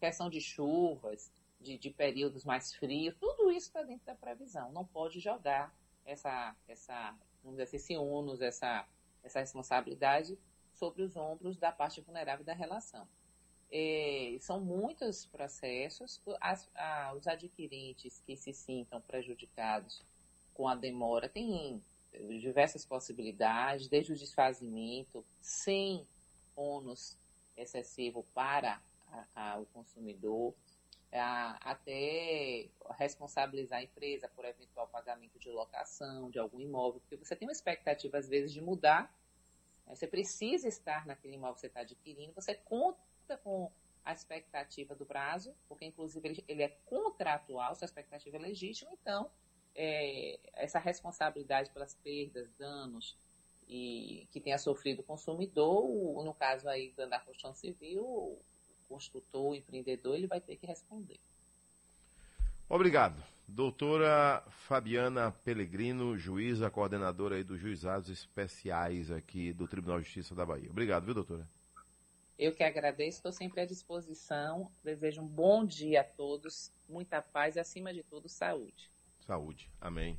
Questão 0.00 0.28
de 0.28 0.40
chuvas, 0.40 1.32
de, 1.60 1.78
de 1.78 1.90
períodos 1.90 2.44
mais 2.44 2.74
frios, 2.74 3.14
tudo 3.20 3.50
isso 3.50 3.68
está 3.68 3.82
dentro 3.82 4.04
da 4.04 4.14
previsão. 4.14 4.72
Não 4.72 4.84
pode 4.84 5.20
jogar 5.20 5.72
essa, 6.04 6.56
essa 6.66 7.16
vamos 7.42 7.58
dizer 7.58 7.62
assim, 7.62 7.76
esse 7.76 7.96
ônus, 7.96 8.40
essa, 8.40 8.86
essa 9.22 9.40
responsabilidade 9.40 10.38
sobre 10.72 11.02
os 11.02 11.16
ombros 11.16 11.56
da 11.56 11.70
parte 11.70 12.00
vulnerável 12.00 12.44
da 12.44 12.54
relação. 12.54 13.06
É, 13.70 14.36
são 14.40 14.60
muitos 14.60 15.24
processos, 15.26 16.20
as, 16.40 16.68
a, 16.74 17.14
os 17.14 17.26
adquirentes 17.26 18.20
que 18.26 18.36
se 18.36 18.52
sintam 18.52 19.00
prejudicados 19.00 20.04
com 20.54 20.68
a 20.68 20.74
demora 20.74 21.28
tem 21.28 21.82
diversas 22.40 22.84
possibilidades, 22.84 23.88
desde 23.88 24.12
o 24.12 24.16
desfazimento, 24.16 25.24
sem 25.40 26.06
ônus 26.54 27.16
excessivo 27.56 28.24
para 28.34 28.80
a, 29.08 29.52
a, 29.52 29.58
o 29.58 29.66
consumidor, 29.66 30.54
a, 31.12 31.58
até 31.70 32.68
responsabilizar 32.98 33.80
a 33.80 33.82
empresa 33.82 34.28
por 34.28 34.44
eventual 34.44 34.88
pagamento 34.88 35.38
de 35.38 35.50
locação 35.50 36.30
de 36.30 36.38
algum 36.38 36.60
imóvel, 36.60 37.00
porque 37.00 37.16
você 37.16 37.36
tem 37.36 37.48
uma 37.48 37.52
expectativa, 37.52 38.18
às 38.18 38.28
vezes, 38.28 38.52
de 38.52 38.60
mudar, 38.60 39.14
né? 39.86 39.94
você 39.94 40.06
precisa 40.06 40.68
estar 40.68 41.06
naquele 41.06 41.34
imóvel 41.34 41.54
que 41.54 41.60
você 41.60 41.66
está 41.66 41.80
adquirindo, 41.80 42.32
você 42.34 42.54
conta 42.54 43.36
com 43.42 43.70
a 44.04 44.12
expectativa 44.12 44.94
do 44.94 45.06
prazo, 45.06 45.54
porque, 45.68 45.84
inclusive, 45.84 46.28
ele, 46.28 46.44
ele 46.48 46.62
é 46.62 46.68
contratual, 46.86 47.74
sua 47.74 47.84
expectativa 47.84 48.36
é 48.36 48.40
legítima, 48.40 48.90
então 48.92 49.30
é, 49.74 50.38
essa 50.54 50.78
responsabilidade 50.78 51.70
pelas 51.70 51.94
perdas, 51.94 52.48
danos 52.58 53.16
e 53.68 54.26
que 54.30 54.40
tenha 54.40 54.58
sofrido 54.58 55.00
o 55.00 55.04
consumidor, 55.04 56.24
no 56.24 56.34
caso 56.34 56.68
aí 56.68 56.92
da 56.96 57.18
construção 57.18 57.54
civil, 57.54 58.04
o 58.04 58.38
construtor, 58.88 59.52
o 59.52 59.54
empreendedor, 59.54 60.14
ele 60.14 60.26
vai 60.26 60.40
ter 60.40 60.56
que 60.56 60.66
responder. 60.66 61.18
Obrigado. 62.68 63.22
Doutora 63.46 64.42
Fabiana 64.48 65.30
Pellegrino, 65.30 66.16
juíza, 66.16 66.70
coordenadora 66.70 67.36
aí 67.36 67.44
dos 67.44 67.60
juizados 67.60 68.08
especiais 68.08 69.10
aqui 69.10 69.52
do 69.52 69.68
Tribunal 69.68 69.98
de 69.98 70.04
Justiça 70.04 70.34
da 70.34 70.46
Bahia. 70.46 70.70
Obrigado, 70.70 71.04
viu, 71.04 71.14
doutora? 71.14 71.46
Eu 72.38 72.54
que 72.54 72.64
agradeço, 72.64 73.18
estou 73.18 73.32
sempre 73.32 73.60
à 73.60 73.66
disposição. 73.66 74.70
Desejo 74.82 75.22
um 75.22 75.26
bom 75.26 75.64
dia 75.64 76.00
a 76.00 76.04
todos, 76.04 76.72
muita 76.88 77.20
paz 77.20 77.56
e, 77.56 77.60
acima 77.60 77.92
de 77.92 78.02
tudo, 78.02 78.28
saúde. 78.28 78.90
Saúde. 79.26 79.70
Amém. 79.80 80.18